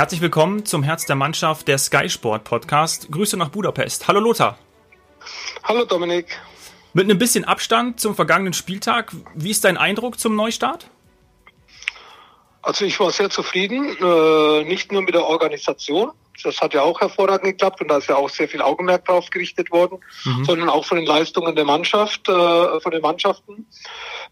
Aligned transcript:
Herzlich 0.00 0.22
willkommen 0.22 0.64
zum 0.64 0.82
Herz 0.82 1.04
der 1.04 1.14
Mannschaft 1.14 1.68
der 1.68 1.76
Sky 1.76 2.08
Sport 2.08 2.44
Podcast. 2.44 3.12
Grüße 3.12 3.36
nach 3.36 3.50
Budapest. 3.50 4.08
Hallo 4.08 4.18
Lothar. 4.18 4.58
Hallo 5.62 5.84
Dominik. 5.84 6.40
Mit 6.94 7.04
einem 7.04 7.18
bisschen 7.18 7.44
Abstand 7.44 8.00
zum 8.00 8.14
vergangenen 8.14 8.54
Spieltag, 8.54 9.12
wie 9.34 9.50
ist 9.50 9.62
dein 9.62 9.76
Eindruck 9.76 10.18
zum 10.18 10.36
Neustart? 10.36 10.88
Also 12.62 12.86
ich 12.86 12.98
war 12.98 13.10
sehr 13.10 13.28
zufrieden, 13.28 13.94
äh, 14.00 14.64
nicht 14.64 14.90
nur 14.90 15.02
mit 15.02 15.12
der 15.12 15.26
Organisation, 15.26 16.12
das 16.42 16.60
hat 16.60 16.74
ja 16.74 16.82
auch 16.82 17.00
hervorragend 17.00 17.44
geklappt 17.44 17.80
und 17.80 17.88
da 17.88 17.98
ist 17.98 18.08
ja 18.08 18.16
auch 18.16 18.28
sehr 18.28 18.48
viel 18.48 18.62
Augenmerk 18.62 19.04
drauf 19.04 19.30
gerichtet 19.30 19.70
worden, 19.70 19.98
mhm. 20.24 20.44
sondern 20.44 20.68
auch 20.68 20.84
von 20.84 20.98
den 20.98 21.06
Leistungen 21.06 21.54
der 21.54 21.64
Mannschaft, 21.64 22.28
äh, 22.28 22.80
von 22.80 22.92
den 22.92 23.02
Mannschaften. 23.02 23.66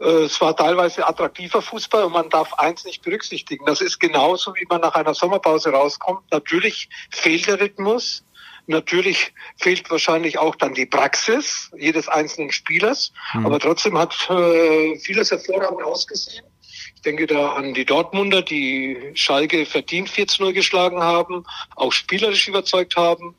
Äh, 0.00 0.24
es 0.24 0.40
war 0.40 0.56
teilweise 0.56 1.06
attraktiver 1.06 1.62
Fußball 1.62 2.04
und 2.04 2.12
man 2.12 2.28
darf 2.30 2.54
eins 2.54 2.84
nicht 2.84 3.02
berücksichtigen. 3.02 3.64
Das 3.66 3.80
ist 3.80 3.98
genauso, 3.98 4.54
wie 4.54 4.66
man 4.68 4.80
nach 4.80 4.94
einer 4.94 5.14
Sommerpause 5.14 5.70
rauskommt. 5.70 6.22
Natürlich 6.30 6.88
fehlt 7.10 7.46
der 7.46 7.60
Rhythmus. 7.60 8.24
Natürlich 8.70 9.32
fehlt 9.56 9.90
wahrscheinlich 9.90 10.38
auch 10.38 10.54
dann 10.54 10.74
die 10.74 10.84
Praxis 10.84 11.70
jedes 11.78 12.06
einzelnen 12.06 12.52
Spielers, 12.52 13.12
mhm. 13.32 13.46
aber 13.46 13.58
trotzdem 13.60 13.96
hat 13.96 14.14
äh, 14.28 14.98
vieles 14.98 15.30
hervorragend 15.30 15.82
ausgesehen. 15.82 16.44
Ich 16.98 17.02
denke 17.02 17.28
da 17.28 17.52
an 17.52 17.74
die 17.74 17.84
Dortmunder, 17.84 18.42
die 18.42 19.12
Schalke 19.14 19.66
verdient 19.66 20.10
4-0 20.10 20.52
geschlagen 20.52 21.00
haben, 21.00 21.44
auch 21.76 21.92
spielerisch 21.92 22.48
überzeugt 22.48 22.96
haben. 22.96 23.36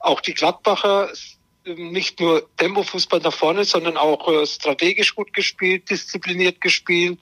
Auch 0.00 0.20
die 0.20 0.34
Gladbacher 0.34 1.08
nicht 1.76 2.20
nur 2.20 2.48
Tempo-Fußball 2.56 3.20
nach 3.20 3.32
vorne, 3.32 3.64
sondern 3.64 3.96
auch 3.96 4.28
äh, 4.28 4.46
strategisch 4.46 5.14
gut 5.14 5.32
gespielt, 5.32 5.90
diszipliniert 5.90 6.60
gespielt. 6.60 7.18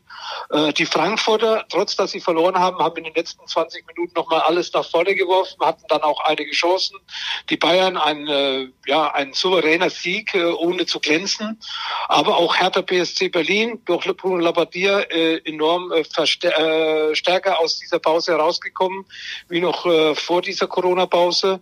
Äh, 0.50 0.72
die 0.72 0.86
Frankfurter, 0.86 1.64
trotz 1.68 1.96
dass 1.96 2.12
sie 2.12 2.20
verloren 2.20 2.58
haben, 2.58 2.78
haben 2.78 2.96
in 2.96 3.04
den 3.04 3.14
letzten 3.14 3.46
20 3.46 3.86
Minuten 3.86 4.12
nochmal 4.14 4.40
alles 4.40 4.72
nach 4.72 4.88
vorne 4.88 5.14
geworfen, 5.14 5.56
hatten 5.60 5.84
dann 5.88 6.02
auch 6.02 6.20
einige 6.20 6.50
Chancen. 6.52 6.98
Die 7.50 7.56
Bayern 7.56 7.96
ein, 7.96 8.26
äh, 8.28 8.68
ja, 8.86 9.12
ein 9.12 9.32
souveräner 9.32 9.90
Sieg, 9.90 10.34
ohne 10.34 10.86
zu 10.86 11.00
glänzen. 11.00 11.60
Aber 12.08 12.36
auch 12.36 12.56
Hertha 12.56 12.80
BSC 12.80 13.28
Berlin 13.28 13.80
durch 13.84 14.06
Bruno 14.16 14.38
Labbadia 14.38 15.00
enorm 15.00 15.92
stärker 17.12 17.60
aus 17.60 17.78
dieser 17.78 17.98
Pause 17.98 18.32
herausgekommen, 18.32 19.04
wie 19.48 19.60
noch 19.60 19.86
vor 20.16 20.42
dieser 20.42 20.66
Corona-Pause. 20.66 21.60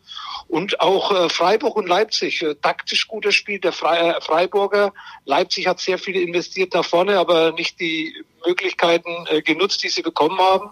Und 0.48 0.80
auch 0.80 1.30
Freiburg 1.30 1.76
und 1.76 1.88
Leipzig, 1.88 2.42
äh, 2.42 2.54
taktisch 2.75 3.06
gutes 3.06 3.34
Spiel 3.34 3.61
der 3.61 3.72
Fre 3.72 4.19
Freiburger. 4.20 4.92
Leipzig 5.25 5.67
hat 5.67 5.80
sehr 5.80 5.98
viel 5.98 6.17
investiert 6.17 6.75
nach 6.75 6.84
vorne, 6.84 7.19
aber 7.19 7.53
nicht 7.53 7.78
die 7.78 8.14
Möglichkeiten 8.47 9.27
äh, 9.28 9.42
genutzt, 9.42 9.83
die 9.83 9.89
sie 9.89 10.03
bekommen 10.03 10.39
haben. 10.39 10.70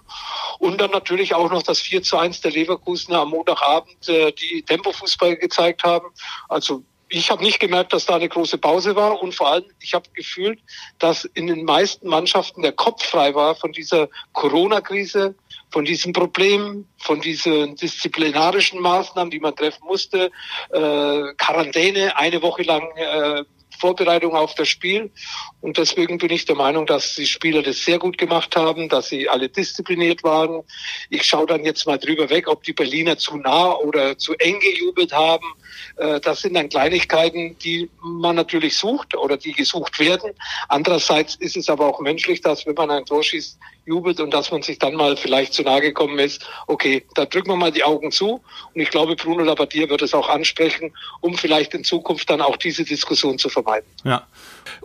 Und 0.58 0.80
dann 0.80 0.90
natürlich 0.90 1.34
auch 1.34 1.50
noch 1.50 1.62
das 1.62 1.80
4 1.80 2.02
zu 2.02 2.18
1 2.18 2.40
der 2.40 2.50
Leverkusener 2.50 3.20
am 3.20 3.30
Montagabend, 3.30 4.08
äh, 4.08 4.32
die 4.32 4.62
Tempofußball 4.62 5.36
gezeigt 5.36 5.84
haben. 5.84 6.08
Also 6.48 6.82
ich 7.08 7.30
habe 7.30 7.42
nicht 7.42 7.60
gemerkt, 7.60 7.92
dass 7.92 8.06
da 8.06 8.16
eine 8.16 8.28
große 8.28 8.58
Pause 8.58 8.96
war 8.96 9.22
und 9.22 9.34
vor 9.34 9.48
allem, 9.48 9.64
ich 9.80 9.94
habe 9.94 10.08
gefühlt, 10.14 10.58
dass 10.98 11.24
in 11.24 11.46
den 11.46 11.64
meisten 11.64 12.08
Mannschaften 12.08 12.62
der 12.62 12.72
Kopf 12.72 13.04
frei 13.04 13.34
war 13.34 13.54
von 13.54 13.72
dieser 13.72 14.08
Corona-Krise, 14.32 15.34
von 15.72 15.84
diesem 15.84 16.12
Problem, 16.12 16.86
von 16.98 17.20
diesen 17.20 17.76
disziplinarischen 17.76 18.80
Maßnahmen, 18.80 19.30
die 19.30 19.40
man 19.40 19.56
treffen 19.56 19.84
musste, 19.86 20.30
äh, 20.70 21.34
Quarantäne 21.36 22.16
eine 22.16 22.42
Woche 22.42 22.62
lang 22.62 22.82
äh, 22.96 23.44
Vorbereitung 23.82 24.36
auf 24.36 24.54
das 24.54 24.68
Spiel. 24.68 25.10
Und 25.60 25.76
deswegen 25.76 26.18
bin 26.18 26.30
ich 26.30 26.44
der 26.44 26.54
Meinung, 26.54 26.86
dass 26.86 27.16
die 27.16 27.26
Spieler 27.26 27.62
das 27.62 27.84
sehr 27.84 27.98
gut 27.98 28.16
gemacht 28.16 28.54
haben, 28.54 28.88
dass 28.88 29.08
sie 29.08 29.28
alle 29.28 29.48
diszipliniert 29.48 30.22
waren. 30.22 30.62
Ich 31.10 31.24
schaue 31.24 31.46
dann 31.46 31.64
jetzt 31.64 31.86
mal 31.86 31.98
drüber 31.98 32.30
weg, 32.30 32.46
ob 32.46 32.62
die 32.62 32.72
Berliner 32.72 33.18
zu 33.18 33.36
nah 33.38 33.74
oder 33.74 34.16
zu 34.18 34.34
eng 34.34 34.60
gejubelt 34.60 35.12
haben. 35.12 35.46
Äh, 35.96 36.20
das 36.20 36.40
sind 36.40 36.54
dann 36.54 36.68
Kleinigkeiten, 36.68 37.56
die 37.58 37.90
man 38.02 38.36
natürlich 38.36 38.76
sucht 38.76 39.16
oder 39.16 39.36
die 39.36 39.52
gesucht 39.52 39.98
werden. 39.98 40.32
Andererseits 40.68 41.34
ist 41.36 41.56
es 41.56 41.68
aber 41.68 41.86
auch 41.86 42.00
menschlich, 42.00 42.40
dass 42.40 42.66
wenn 42.66 42.74
man 42.74 42.90
ein 42.90 43.04
Tor 43.04 43.22
schießt, 43.22 43.58
jubelt 43.84 44.20
und 44.20 44.32
dass 44.32 44.50
man 44.50 44.62
sich 44.62 44.78
dann 44.78 44.94
mal 44.94 45.16
vielleicht 45.16 45.54
zu 45.54 45.62
nahe 45.62 45.80
gekommen 45.80 46.18
ist. 46.18 46.46
Okay, 46.66 47.04
da 47.14 47.24
drücken 47.24 47.50
wir 47.50 47.56
mal 47.56 47.72
die 47.72 47.84
Augen 47.84 48.12
zu. 48.12 48.40
Und 48.74 48.80
ich 48.80 48.90
glaube, 48.90 49.16
Bruno 49.16 49.42
Labbadia 49.42 49.88
wird 49.88 50.02
es 50.02 50.14
auch 50.14 50.28
ansprechen, 50.28 50.94
um 51.20 51.34
vielleicht 51.34 51.74
in 51.74 51.84
Zukunft 51.84 52.30
dann 52.30 52.40
auch 52.40 52.56
diese 52.56 52.84
Diskussion 52.84 53.38
zu 53.38 53.48
vermeiden. 53.48 53.88
Ja. 54.04 54.26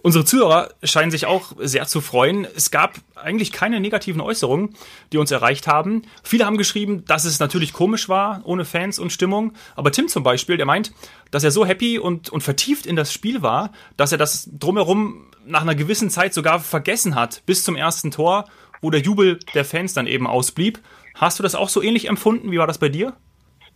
Unsere 0.02 0.26
Zuhörer 0.26 0.70
scheinen 0.84 1.12
sich 1.12 1.26
auch 1.26 1.54
sehr 1.60 1.88
zu 1.88 2.02
freuen. 2.02 2.48
Es 2.56 2.72
gab 2.72 2.96
eigentlich 3.16 3.52
keine 3.52 3.80
negativen 3.80 4.22
Äußerungen, 4.22 4.76
die 5.12 5.18
uns 5.18 5.32
erreicht 5.32 5.68
haben. 5.68 6.04
Viele 6.24 6.46
haben 6.46 6.58
geschrieben, 6.58 7.06
dass 7.06 7.26
es 7.26 7.40
natürlich 7.40 7.74
komisch 7.74 8.10
war, 8.10 8.42
ohne 8.44 8.66
Fans 8.66 9.00
und 9.00 9.12
Stimmung. 9.12 9.54
Aber 9.76 9.92
Tim 9.92 10.08
zum 10.08 10.24
Beispiel, 10.24 10.58
der 10.58 10.66
meint, 10.66 10.92
dass 11.32 11.44
er 11.44 11.52
so 11.52 11.66
happy 11.66 12.00
und, 12.00 12.30
und 12.30 12.42
vertieft 12.42 12.86
in 12.86 12.96
das 12.96 13.12
Spiel 13.12 13.42
war, 13.42 13.72
dass 13.98 14.12
er 14.12 14.18
das 14.18 14.50
drumherum 14.52 15.32
nach 15.46 15.62
einer 15.62 15.76
gewissen 15.76 16.10
Zeit 16.10 16.34
sogar 16.34 16.60
vergessen 16.60 17.16
hat, 17.16 17.44
bis 17.46 17.64
zum 17.64 17.76
ersten 17.76 18.12
Tor, 18.12 18.46
wo 18.82 18.92
der 18.92 19.02
Jubel 19.02 19.40
der 19.54 19.66
Fans 19.66 19.94
dann 19.94 20.08
eben 20.08 20.28
ausblieb. 20.28 20.80
Hast 21.16 21.40
du 21.40 21.44
das 21.44 21.56
auch 21.56 21.70
so 21.70 21.82
ähnlich 21.82 22.08
empfunden? 22.08 22.52
Wie 22.52 22.60
war 22.60 22.68
das 22.68 22.78
bei 22.78 22.90
dir? 22.90 23.14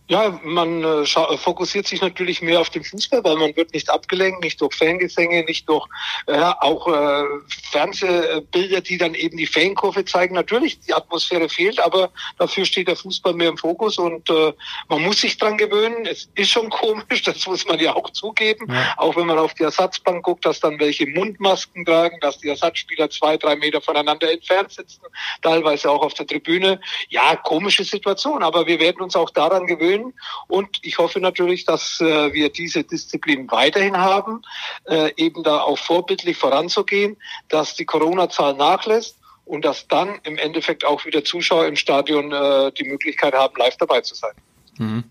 Ja, 0.08 0.38
man 0.42 0.82
äh, 0.82 1.06
fokussiert 1.06 1.86
sich 1.86 2.00
natürlich 2.00 2.42
mehr 2.42 2.60
auf 2.60 2.70
den 2.70 2.82
Fußball, 2.82 3.22
weil 3.24 3.36
man 3.36 3.56
wird 3.56 3.72
nicht 3.72 3.88
abgelenkt, 3.88 4.42
nicht 4.42 4.60
durch 4.60 4.74
Fangesänge, 4.74 5.44
nicht 5.44 5.68
durch 5.68 5.86
äh, 6.26 6.38
auch 6.60 6.88
äh, 6.88 7.24
Fernsehbilder, 7.70 8.80
die 8.80 8.98
dann 8.98 9.14
eben 9.14 9.36
die 9.36 9.46
Fankurve 9.46 10.04
zeigen. 10.04 10.34
Natürlich, 10.34 10.80
die 10.80 10.92
Atmosphäre 10.92 11.48
fehlt, 11.48 11.78
aber 11.80 12.10
dafür 12.36 12.64
steht 12.64 12.88
der 12.88 12.96
Fußball 12.96 13.32
mehr 13.32 13.48
im 13.48 13.56
Fokus 13.56 13.96
und 13.96 14.28
äh, 14.28 14.52
man 14.88 15.02
muss 15.02 15.20
sich 15.20 15.38
dran 15.38 15.56
gewöhnen. 15.56 16.04
Es 16.04 16.28
ist 16.34 16.50
schon 16.50 16.68
komisch, 16.70 17.22
das 17.22 17.46
muss 17.46 17.64
man 17.66 17.78
ja 17.78 17.94
auch 17.94 18.10
zugeben. 18.10 18.66
Ja. 18.68 18.94
Auch 18.96 19.16
wenn 19.16 19.26
man 19.26 19.38
auf 19.38 19.54
die 19.54 19.62
Ersatzbank 19.62 20.24
guckt, 20.24 20.44
dass 20.44 20.58
dann 20.60 20.80
welche 20.80 21.06
Mundmasken 21.06 21.84
tragen, 21.84 22.18
dass 22.20 22.38
die 22.38 22.48
Ersatzspieler 22.48 23.08
zwei, 23.08 23.36
drei 23.36 23.54
Meter 23.54 23.80
voneinander 23.80 24.30
entfernt 24.30 24.72
sitzen, 24.72 25.02
teilweise 25.42 25.90
auch 25.90 26.02
auf 26.02 26.14
der 26.14 26.26
Tribüne. 26.26 26.80
Ja, 27.08 27.36
komische 27.36 27.84
Situation, 27.84 28.42
aber 28.42 28.66
wir 28.66 28.80
werden 28.80 29.00
uns 29.00 29.14
auch 29.14 29.30
daran 29.30 29.66
gewöhnen, 29.66 29.91
erhöhen. 29.92 30.14
Und 30.48 30.78
ich 30.82 30.98
hoffe 30.98 31.20
natürlich, 31.20 31.64
dass 31.64 32.00
äh, 32.00 32.32
wir 32.32 32.50
diese 32.50 32.84
Disziplin 32.84 33.50
weiterhin 33.50 33.96
haben, 33.96 34.42
äh, 34.84 35.12
eben 35.16 35.42
da 35.42 35.60
auch 35.60 35.78
vorbildlich 35.78 36.36
voranzugehen, 36.36 37.16
dass 37.48 37.74
die 37.74 37.84
Corona-Zahl 37.84 38.54
nachlässt 38.54 39.18
und 39.44 39.64
dass 39.64 39.88
dann 39.88 40.18
im 40.24 40.38
Endeffekt 40.38 40.84
auch 40.84 41.04
wieder 41.04 41.24
Zuschauer 41.24 41.66
im 41.66 41.76
Stadion 41.76 42.32
äh, 42.32 42.72
die 42.72 42.84
Möglichkeit 42.84 43.34
haben, 43.34 43.54
live 43.56 43.76
dabei 43.76 44.00
zu 44.00 44.14
sein. 44.14 44.32
Mhm. 44.78 45.04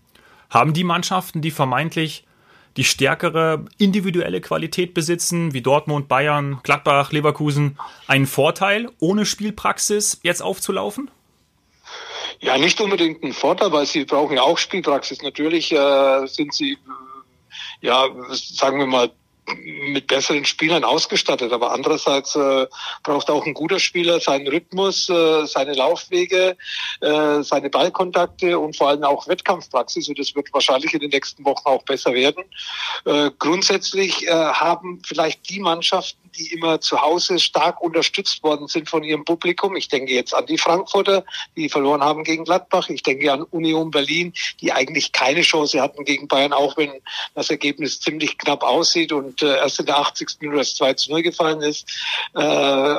Haben 0.50 0.72
die 0.74 0.84
Mannschaften, 0.84 1.40
die 1.40 1.50
vermeintlich 1.50 2.24
die 2.78 2.84
stärkere 2.84 3.66
individuelle 3.76 4.40
Qualität 4.40 4.94
besitzen, 4.94 5.52
wie 5.52 5.60
Dortmund, 5.60 6.08
Bayern, 6.08 6.60
Gladbach, 6.62 7.12
Leverkusen, 7.12 7.78
einen 8.06 8.26
Vorteil, 8.26 8.88
ohne 8.98 9.26
Spielpraxis 9.26 10.20
jetzt 10.22 10.42
aufzulaufen? 10.42 11.10
Ja, 12.40 12.58
nicht 12.58 12.80
unbedingt 12.80 13.22
ein 13.22 13.32
Vorteil, 13.32 13.72
weil 13.72 13.86
sie 13.86 14.04
brauchen 14.04 14.36
ja 14.36 14.42
auch 14.42 14.58
Spielpraxis. 14.58 15.22
Natürlich 15.22 15.72
äh, 15.72 16.26
sind 16.26 16.54
sie, 16.54 16.78
ja, 17.80 18.08
sagen 18.30 18.78
wir 18.78 18.86
mal, 18.86 19.10
mit 19.54 20.06
besseren 20.06 20.44
Spielern 20.44 20.84
ausgestattet. 20.84 21.52
Aber 21.52 21.72
andererseits 21.72 22.36
äh, 22.36 22.66
braucht 23.02 23.30
auch 23.30 23.44
ein 23.44 23.54
guter 23.54 23.78
Spieler 23.78 24.20
seinen 24.20 24.46
Rhythmus, 24.46 25.08
äh, 25.08 25.46
seine 25.46 25.74
Laufwege, 25.74 26.56
äh, 27.00 27.42
seine 27.42 27.70
Ballkontakte 27.70 28.58
und 28.58 28.76
vor 28.76 28.88
allem 28.88 29.04
auch 29.04 29.26
Wettkampfpraxis. 29.26 30.08
Und 30.08 30.18
das 30.18 30.34
wird 30.34 30.52
wahrscheinlich 30.52 30.94
in 30.94 31.00
den 31.00 31.10
nächsten 31.10 31.44
Wochen 31.44 31.66
auch 31.66 31.82
besser 31.82 32.14
werden. 32.14 32.44
Äh, 33.04 33.30
grundsätzlich 33.38 34.26
äh, 34.26 34.30
haben 34.30 35.02
vielleicht 35.04 35.48
die 35.50 35.60
Mannschaften, 35.60 36.21
die 36.38 36.52
immer 36.52 36.80
zu 36.80 37.00
Hause 37.00 37.38
stark 37.38 37.80
unterstützt 37.80 38.42
worden 38.42 38.68
sind 38.68 38.88
von 38.88 39.02
ihrem 39.02 39.24
Publikum. 39.24 39.76
Ich 39.76 39.88
denke 39.88 40.12
jetzt 40.12 40.34
an 40.34 40.46
die 40.46 40.58
Frankfurter, 40.58 41.24
die 41.56 41.68
verloren 41.68 42.02
haben 42.02 42.24
gegen 42.24 42.44
Gladbach. 42.44 42.88
Ich 42.88 43.02
denke 43.02 43.32
an 43.32 43.42
Union 43.44 43.90
Berlin, 43.90 44.32
die 44.60 44.72
eigentlich 44.72 45.12
keine 45.12 45.42
Chance 45.42 45.80
hatten 45.80 46.04
gegen 46.04 46.28
Bayern, 46.28 46.52
auch 46.52 46.76
wenn 46.76 46.90
das 47.34 47.50
Ergebnis 47.50 48.00
ziemlich 48.00 48.38
knapp 48.38 48.62
aussieht 48.62 49.12
und 49.12 49.42
äh, 49.42 49.56
erst 49.56 49.80
in 49.80 49.86
der 49.86 49.98
80. 49.98 50.28
Minute 50.40 50.58
das 50.58 50.74
2 50.74 50.94
zu 50.94 51.10
0 51.10 51.22
gefallen 51.22 51.62
ist. 51.62 51.88
Äh, 52.34 52.40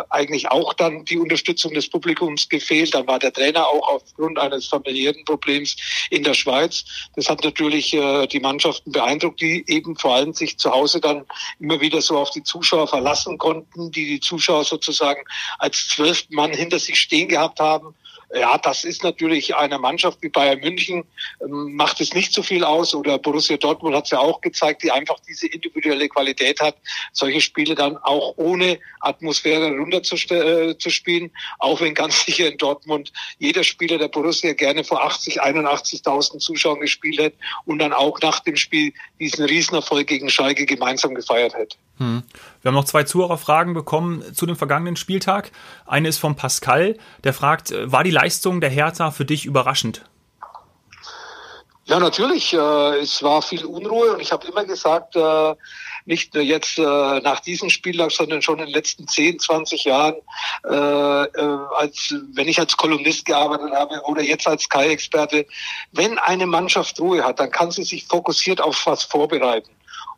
eigentlich 0.09 0.49
auch 0.49 0.73
dann 0.73 1.05
die 1.05 1.17
Unterstützung 1.17 1.73
des 1.73 1.89
Publikums 1.89 2.49
gefehlt. 2.49 2.93
Dann 2.93 3.07
war 3.07 3.19
der 3.19 3.33
Trainer 3.33 3.67
auch 3.67 3.87
aufgrund 3.87 4.39
eines 4.39 4.67
familiären 4.67 5.25
Problems 5.25 5.75
in 6.09 6.23
der 6.23 6.33
Schweiz. 6.33 6.85
Das 7.15 7.29
hat 7.29 7.43
natürlich 7.43 7.93
äh, 7.93 8.27
die 8.27 8.39
Mannschaften 8.39 8.91
beeindruckt, 8.91 9.41
die 9.41 9.63
eben 9.67 9.95
vor 9.97 10.15
allem 10.15 10.33
sich 10.33 10.57
zu 10.57 10.71
Hause 10.71 10.99
dann 10.99 11.25
immer 11.59 11.79
wieder 11.81 12.01
so 12.01 12.17
auf 12.17 12.29
die 12.31 12.43
Zuschauer 12.43 12.87
verlassen 12.87 13.22
lassen 13.23 13.37
konnten, 13.37 13.91
die 13.91 14.05
die 14.05 14.19
Zuschauer 14.19 14.63
sozusagen 14.63 15.23
als 15.57 15.87
zwölf 15.87 16.25
Mann 16.29 16.51
hinter 16.51 16.79
sich 16.79 16.99
stehen 16.99 17.27
gehabt 17.27 17.59
haben. 17.59 17.95
Ja, 18.35 18.57
das 18.57 18.83
ist 18.83 19.03
natürlich 19.03 19.55
einer 19.55 19.77
Mannschaft 19.77 20.17
wie 20.21 20.29
Bayern 20.29 20.59
München, 20.59 21.03
ähm, 21.39 21.75
macht 21.75 22.01
es 22.01 22.15
nicht 22.15 22.33
so 22.33 22.41
viel 22.41 22.63
aus. 22.63 22.95
Oder 22.95 23.19
Borussia 23.19 23.57
Dortmund 23.57 23.95
hat 23.95 24.05
es 24.05 24.09
ja 24.09 24.19
auch 24.19 24.41
gezeigt, 24.41 24.81
die 24.81 24.91
einfach 24.91 25.17
diese 25.27 25.45
individuelle 25.47 26.09
Qualität 26.09 26.59
hat, 26.59 26.75
solche 27.11 27.41
Spiele 27.41 27.75
dann 27.75 27.97
auch 27.97 28.33
ohne 28.37 28.79
Atmosphäre 29.01 29.69
runter 29.77 30.01
zu, 30.01 30.15
äh. 30.15 31.29
Auch 31.59 31.81
wenn 31.81 31.93
ganz 31.93 32.21
sicher 32.25 32.51
in 32.51 32.57
Dortmund 32.57 33.13
jeder 33.37 33.63
Spieler 33.63 33.99
der 33.99 34.07
Borussia 34.07 34.53
gerne 34.53 34.83
vor 34.83 35.03
80, 35.03 35.43
81.000 35.43 36.39
Zuschauern 36.39 36.79
gespielt 36.79 37.19
hätte 37.19 37.37
und 37.65 37.79
dann 37.79 37.93
auch 37.93 38.19
nach 38.21 38.39
dem 38.39 38.55
Spiel 38.55 38.93
diesen 39.19 39.45
Riesenerfolg 39.45 40.07
gegen 40.07 40.29
Schalke 40.29 40.65
gemeinsam 40.65 41.13
gefeiert 41.13 41.53
hätte. 41.53 41.77
Hm. 41.97 42.23
Wir 42.61 42.69
haben 42.69 42.75
noch 42.75 42.85
zwei 42.85 43.03
Zuhörerfragen 43.03 43.75
bekommen 43.75 44.23
zu 44.33 44.47
dem 44.47 44.55
vergangenen 44.55 44.95
Spieltag. 44.95 45.51
Eine 45.85 46.07
ist 46.07 46.17
von 46.17 46.35
Pascal, 46.35 46.97
der 47.23 47.33
fragt, 47.33 47.71
äh, 47.71 47.91
war 47.91 48.03
die 48.03 48.09
Leistung 48.09 48.22
der 48.61 48.69
Hertha 48.69 49.11
für 49.11 49.25
dich 49.25 49.45
überraschend? 49.45 50.03
Ja, 51.85 51.99
natürlich. 51.99 52.53
Äh, 52.53 52.99
es 52.99 53.21
war 53.21 53.41
viel 53.41 53.65
Unruhe 53.65 54.13
und 54.13 54.21
ich 54.21 54.31
habe 54.31 54.47
immer 54.47 54.63
gesagt, 54.63 55.17
äh, 55.17 55.53
nicht 56.05 56.33
nur 56.33 56.41
jetzt 56.41 56.79
äh, 56.79 56.81
nach 56.81 57.41
diesem 57.41 57.69
Spieltag, 57.69 58.11
sondern 58.11 58.41
schon 58.41 58.59
in 58.59 58.65
den 58.65 58.73
letzten 58.73 59.07
10, 59.07 59.39
20 59.39 59.85
Jahren, 59.85 60.15
als 60.63 62.15
wenn 62.33 62.47
ich 62.47 62.59
als 62.59 62.77
Kolumnist 62.77 63.25
gearbeitet 63.25 63.73
habe 63.73 64.01
oder 64.05 64.21
jetzt 64.21 64.47
als 64.47 64.63
Sky-Experte, 64.63 65.45
wenn 65.91 66.17
eine 66.19 66.45
Mannschaft 66.45 66.99
Ruhe 66.99 67.23
hat, 67.23 67.39
dann 67.39 67.51
kann 67.51 67.71
sie 67.71 67.83
sich 67.83 68.05
fokussiert 68.05 68.61
auf 68.61 68.85
was 68.85 69.03
vorbereiten. 69.03 69.71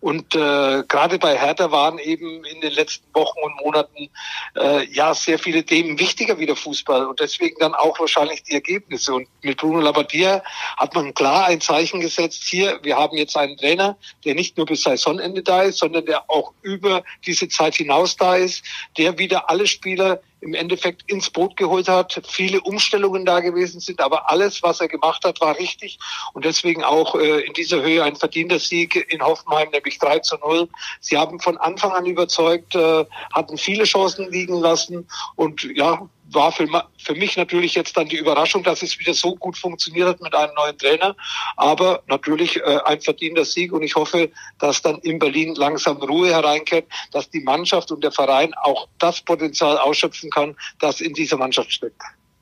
Und 0.06 0.36
äh, 0.36 0.84
gerade 0.88 1.18
bei 1.18 1.36
Hertha 1.36 1.72
waren 1.72 1.98
eben 1.98 2.46
in 2.46 2.62
den 2.62 2.74
letzten 2.74 3.08
Wochen 3.16 3.40
und 3.40 3.56
Monaten 3.56 4.12
äh, 4.56 4.86
ja 4.94 5.16
sehr 5.16 5.40
viele 5.40 5.64
Themen 5.64 5.98
wichtiger 5.98 6.38
wie 6.38 6.46
der 6.46 6.56
Fußball 6.56 7.08
und 7.08 7.20
deswegen 7.20 7.56
dann 7.58 7.74
auch 7.74 8.00
wahrscheinlich 8.00 8.44
die 8.44 8.54
Ergebnisse. 8.54 9.16
Und 9.16 9.28
mit 9.42 9.58
Bruno 9.58 9.80
Labbadia 9.80 10.44
hat 10.78 10.94
man 10.94 11.12
klar 11.16 11.48
ein 11.48 11.60
Zeichen 11.60 12.02
gesetzt. 12.02 12.44
Hier, 12.44 12.80
wir 12.84 12.98
haben 12.98 13.18
jetzt 13.18 13.36
einen 13.36 13.58
Trainer, 13.58 13.98
der 14.26 14.36
nicht 14.36 14.58
nur 14.58 14.68
bis 14.68 14.84
Saisonende 14.84 15.42
da 15.42 15.64
ist, 15.64 15.80
sondern 15.80 16.06
der 16.06 16.30
auch 16.30 16.54
über 16.62 17.04
diese 17.26 17.50
Zeit 17.50 17.74
hinaus 17.74 18.16
da 18.16 18.36
ist, 18.36 18.64
der 19.00 19.18
wieder 19.18 19.50
alle 19.50 19.66
Spieler 19.66 20.22
im 20.46 20.54
Endeffekt 20.54 21.10
ins 21.12 21.32
Boot 21.32 21.58
geholt 21.58 21.88
hat, 21.88 22.22
viele 22.28 22.62
Umstellungen 22.62 23.26
da 23.26 23.40
gewesen 23.40 23.80
sind, 23.80 24.00
aber 24.00 24.30
alles, 24.30 24.62
was 24.62 24.80
er 24.80 24.88
gemacht 24.88 25.26
hat, 25.26 25.42
war 25.42 25.58
richtig 25.58 25.98
und 26.34 26.46
deswegen 26.46 26.84
auch 26.84 27.16
äh, 27.16 27.42
in 27.42 27.54
dieser 27.54 27.82
Höhe 27.82 28.04
ein 28.04 28.16
verdienter 28.16 28.60
Sieg 28.60 29.12
in 29.12 29.24
Hoffenheim, 29.24 29.70
nämlich 29.72 29.98
3 29.98 30.20
zu 30.20 30.38
0. 30.38 30.70
Sie 31.00 31.18
haben 31.18 31.40
von 31.40 31.58
Anfang 31.58 31.94
an 31.94 32.06
überzeugt, 32.06 32.76
äh, 32.76 33.06
hatten 33.34 33.58
viele 33.58 33.86
Chancen 33.86 34.32
liegen 34.32 34.60
lassen 34.60 35.08
und 35.36 35.64
ja, 35.76 36.08
war 36.32 36.52
für, 36.52 36.68
für 36.98 37.16
mich 37.16 37.38
natürlich 37.38 37.76
jetzt 37.76 37.96
dann 37.98 38.08
die 38.08 38.18
Überraschung, 38.18 38.64
dass 38.64 38.82
es 38.82 39.00
wieder 39.00 39.14
so 39.14 39.36
gut 39.36 39.58
funktioniert 39.58 40.08
hat 40.08 40.22
mit 40.22 40.34
einem 40.34 40.54
neuen 40.56 40.78
Trainer. 40.78 41.16
Aber 41.56 42.04
natürlich 42.08 42.58
äh, 42.58 42.80
ein 42.86 43.02
verdienter 43.02 43.46
Sieg 43.46 43.72
und 43.72 43.84
ich 43.84 43.96
hoffe, 43.96 44.32
dass 44.60 44.82
dann 44.82 45.00
in 45.00 45.20
Berlin 45.20 45.56
langsam 45.56 45.98
Ruhe 45.98 46.30
hereinkehrt, 46.30 46.86
dass 47.12 47.30
die 47.30 47.42
Mannschaft 47.42 47.92
und 47.92 48.04
der 48.04 48.12
Verein 48.12 48.54
auch 48.56 48.88
das 49.00 49.22
Potenzial 49.22 49.78
ausschöpfen 49.78 50.30
kann, 50.30 50.56
das 50.80 51.02
in 51.02 51.14
dieser 51.14 51.38
Mannschaft 51.38 51.72
steckt. 51.72 52.02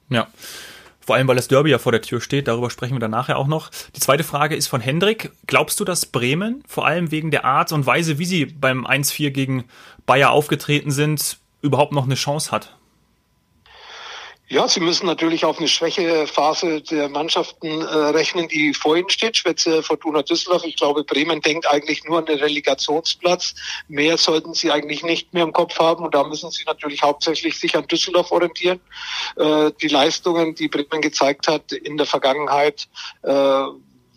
Ja. 0.10 0.28
Vor 1.06 1.16
allem, 1.16 1.28
weil 1.28 1.36
das 1.36 1.50
Derby 1.50 1.70
ja 1.70 1.80
vor 1.80 1.92
der 1.92 2.02
Tür 2.02 2.22
steht, 2.22 2.48
darüber 2.48 2.70
sprechen 2.70 2.96
wir 2.96 3.00
dann 3.02 3.12
nachher 3.12 3.38
auch 3.38 3.48
noch. 3.48 3.72
Die 3.94 4.00
zweite 4.00 4.24
Frage 4.24 4.56
ist 4.56 4.68
von 4.68 4.80
Hendrik. 4.80 5.32
Glaubst 5.48 5.78
du, 5.82 5.84
dass 5.84 6.06
Bremen, 6.06 6.64
vor 6.66 6.88
allem 6.88 7.12
wegen 7.12 7.30
der 7.30 7.44
Art 7.44 7.74
und 7.74 7.86
Weise, 7.86 8.20
wie 8.20 8.26
sie 8.26 8.46
beim 8.46 8.88
1-4 8.88 9.32
gegen 9.32 9.66
Bayer 10.06 10.32
aufgetreten 10.32 10.92
sind, 10.92 11.40
überhaupt 11.62 11.92
noch 11.92 12.06
eine 12.06 12.16
Chance 12.16 12.52
hat? 12.52 12.78
Ja, 14.50 14.68
Sie 14.68 14.82
müssen 14.82 15.06
natürlich 15.06 15.46
auf 15.46 15.58
eine 15.58 15.70
Schwächephase 15.70 16.82
der 16.82 17.08
Mannschaften 17.08 17.82
äh, 17.82 17.86
rechnen, 17.86 18.50
die 18.50 18.74
vor 18.74 18.98
Ihnen 18.98 19.10
steht. 19.10 19.38
Speziell 19.38 19.82
Fortuna 19.82 20.22
Düsseldorf. 20.22 20.66
Ich 20.66 20.76
glaube, 20.76 21.06
Bremen 21.06 21.40
denkt 21.40 21.68
eigentlich 21.68 22.04
nur 22.04 22.20
an 22.20 22.26
den 22.26 22.40
Relegationsplatz. 22.40 23.56
Mehr 23.88 24.18
sollten 24.18 24.54
Sie 24.54 24.70
eigentlich 24.70 25.02
nicht 25.02 25.34
mehr 25.34 25.44
im 25.44 25.54
Kopf 25.54 25.80
haben. 25.80 26.04
Und 26.04 26.14
da 26.14 26.24
müssen 26.26 26.52
Sie 26.52 26.64
natürlich 26.66 27.02
hauptsächlich 27.02 27.58
sich 27.58 27.76
an 27.78 27.88
Düsseldorf 27.88 28.32
orientieren. 28.32 28.82
Äh, 29.38 29.72
die 29.82 29.88
Leistungen, 29.88 30.56
die 30.56 30.68
Bremen 30.68 31.02
gezeigt 31.02 31.48
hat 31.48 31.72
in 31.72 31.96
der 31.96 32.06
Vergangenheit, 32.06 32.90
äh, 33.24 33.64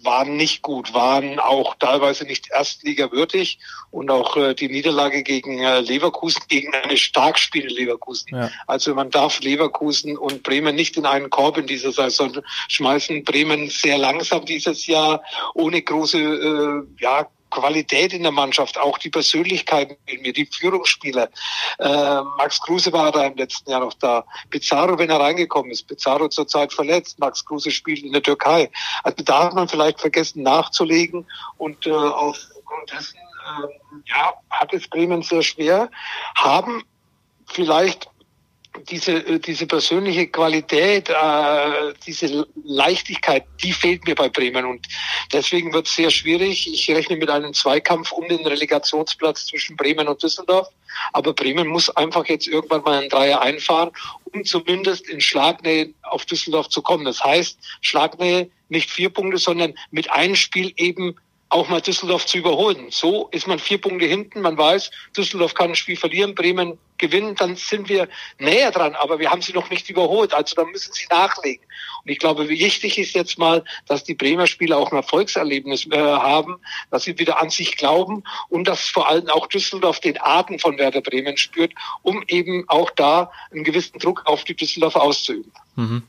waren 0.07 0.37
nicht 0.37 0.63
gut, 0.63 0.95
waren 0.95 1.39
auch 1.39 1.75
teilweise 1.75 2.25
nicht 2.25 2.51
erstligawürdig 2.51 3.59
und 3.91 4.11
auch 4.11 4.37
äh, 4.37 4.55
die 4.55 4.69
Niederlage 4.69 5.23
gegen 5.23 5.59
äh, 5.59 5.81
Leverkusen, 5.81 6.43
gegen 6.49 6.75
eine 6.75 6.97
stark 6.97 7.39
spielende 7.39 7.75
Leverkusen. 7.75 8.35
Ja. 8.35 8.51
Also 8.67 8.95
man 8.95 9.11
darf 9.11 9.41
Leverkusen 9.41 10.17
und 10.17 10.43
Bremen 10.43 10.75
nicht 10.75 10.97
in 10.97 11.07
einen 11.07 11.31
Korb 11.31 11.59
in 11.59 11.67
dieser 11.67 11.93
Saison 11.93 12.41
schmeißen. 12.69 13.25
Bremen 13.25 13.69
sehr 13.69 13.99
langsam 13.99 14.45
dieses 14.45 14.87
Jahr, 14.87 15.23
ohne 15.55 15.83
große 15.83 16.19
äh, 16.19 17.03
ja, 17.03 17.29
Qualität 17.51 18.13
in 18.13 18.23
der 18.23 18.33
Mannschaft, 18.33 18.79
auch 18.79 18.99
die 18.99 19.11
Persönlichkeiten 19.11 19.97
in 20.07 20.23
mir, 20.23 20.33
die 20.33 20.47
Führungsspieler. 20.47 21.29
Äh, 21.79 22.23
Max 22.39 22.61
Kruse 22.61 22.93
war 22.93 23.13
da 23.13 23.25
im 23.25 23.37
letzten 23.37 23.71
Jahr 23.71 23.81
noch 23.81 23.95
da. 23.95 24.25
Pizarro, 24.51 24.99
wenn 24.99 25.11
er 25.11 25.21
reingekommen 25.21 25.71
ist. 25.71 25.87
Pizarro 25.87 26.29
zurzeit 26.29 26.73
verletzt. 26.73 27.19
Max 27.19 27.45
Kruse 27.45 27.71
spielt 27.71 28.03
in 28.03 28.13
der 28.13 28.23
Türkei. 28.23 28.71
Also 29.05 29.23
da 29.25 29.45
hat 29.45 29.55
man 29.55 29.69
vielleicht 29.69 30.01
vergessen 30.01 30.43
nachzulegen 30.43 31.27
und 31.59 31.87
äh, 31.87 31.91
aufgrund 31.91 32.93
dessen 32.93 33.17
äh, 33.17 33.69
ja, 34.07 34.35
hat 34.51 34.73
es 34.73 34.89
Bremen 34.89 35.23
sehr 35.23 35.43
schwer. 35.43 35.91
Haben 36.35 36.83
vielleicht 37.47 38.09
diese, 38.89 39.13
äh, 39.13 39.39
diese 39.39 39.67
persönliche 39.67 40.27
Qualität, 40.29 41.09
äh, 41.09 41.93
diese 42.07 42.47
Leichtigkeit, 42.65 43.45
die 43.63 43.73
fehlt 43.73 44.07
mir 44.07 44.15
bei 44.15 44.29
Bremen 44.29 44.65
und 44.65 44.87
deswegen 45.33 45.73
wird 45.73 45.87
es 45.87 45.95
sehr 45.95 46.11
schwierig. 46.11 46.73
Ich 46.73 46.89
rechne 46.91 47.17
mit 47.17 47.31
einem 47.31 47.55
Zweikampf 47.55 48.13
um 48.13 48.29
den 48.29 48.47
Relegationsplatz 48.47 49.47
zwischen 49.47 49.77
Bremen 49.77 50.09
und 50.09 50.23
Düsseldorf. 50.23 50.69
Aber 51.13 51.35
Bremen 51.35 51.69
muss 51.69 51.91
einfach 51.91 52.27
jetzt 52.27 52.49
irgendwann 52.49 52.83
mal 52.83 53.01
einen 53.01 53.11
Dreier 53.11 53.41
einfahren, 53.41 53.91
um 54.33 54.45
zumindest 54.45 55.09
in 55.09 55.21
Schlagnähe 55.21 55.93
auf 56.03 56.25
Düsseldorf 56.25 56.69
zu 56.69 56.83
kommen. 56.83 57.05
Das 57.05 57.23
heißt, 57.23 57.59
Schlagnähe 57.83 58.51
nicht 58.69 58.91
vier 58.91 59.11
Punkte, 59.11 59.39
sondern 59.39 59.75
mit 59.91 60.11
einem 60.11 60.37
Spiel 60.37 60.73
eben 60.77 61.17
auch 61.49 61.69
mal 61.69 61.81
Düsseldorf 61.81 62.27
zu 62.27 62.39
überholen. 62.39 62.87
So 62.91 63.29
ist 63.31 63.47
man 63.47 63.59
vier 63.59 63.81
Punkte 63.81 64.07
hinten. 64.07 64.41
Man 64.41 64.59
weiß, 64.59 64.91
Düsseldorf 65.17 65.55
kann 65.55 65.71
ein 65.71 65.77
Spiel 65.77 65.97
verlieren, 65.97 66.35
Bremen 66.35 66.79
gewinnen, 66.99 67.35
dann 67.35 67.57
sind 67.57 67.89
wir 67.89 68.09
näher 68.39 68.71
dran, 68.71 68.95
aber 68.95 69.19
wir 69.19 69.31
haben 69.31 69.43
sie 69.43 69.53
noch 69.53 69.71
nicht 69.71 69.89
überholt. 69.91 70.33
Also 70.35 70.55
da 70.57 70.65
müssen 70.65 70.93
sie 70.93 71.07
nachlegen. 71.11 71.65
Und 72.03 72.11
ich 72.11 72.19
glaube, 72.19 72.49
wichtig 72.49 72.99
ist 72.99 73.15
jetzt 73.15 73.39
mal, 73.39 73.65
dass 73.87 74.05
die 74.05 74.15
Bremer 74.15 74.47
Spieler 74.47 74.79
auch 74.79 74.91
ein 74.91 74.97
Erfolgserlebnis 74.97 75.87
äh, 75.87 75.99
haben, 75.99 76.59
dass 76.91 77.05
sie 77.05 77.19
wieder 77.19 77.41
an 77.41 77.51
sich 77.51 77.77
glauben 77.77 78.25
und 78.49 78.67
dass 78.67 78.81
vor 78.89 79.09
allem 79.09 79.29
auch 79.29 79.47
Düsseldorf 79.47 80.01
den 80.01 80.21
Atem 80.21 80.59
von 80.59 80.79
Werder 80.79 81.01
Bremen 81.01 81.37
spürt, 81.37 81.73
um 82.03 82.25
eben 82.29 82.65
auch 82.69 82.91
da 82.91 83.31
einen 83.53 83.65
gewissen 83.65 83.99
Druck 83.99 84.23
auf 84.27 84.45
die 84.45 84.55
Düsseldorfer 84.55 85.03
auszuüben. 85.03 85.53
Mhm. 85.77 86.03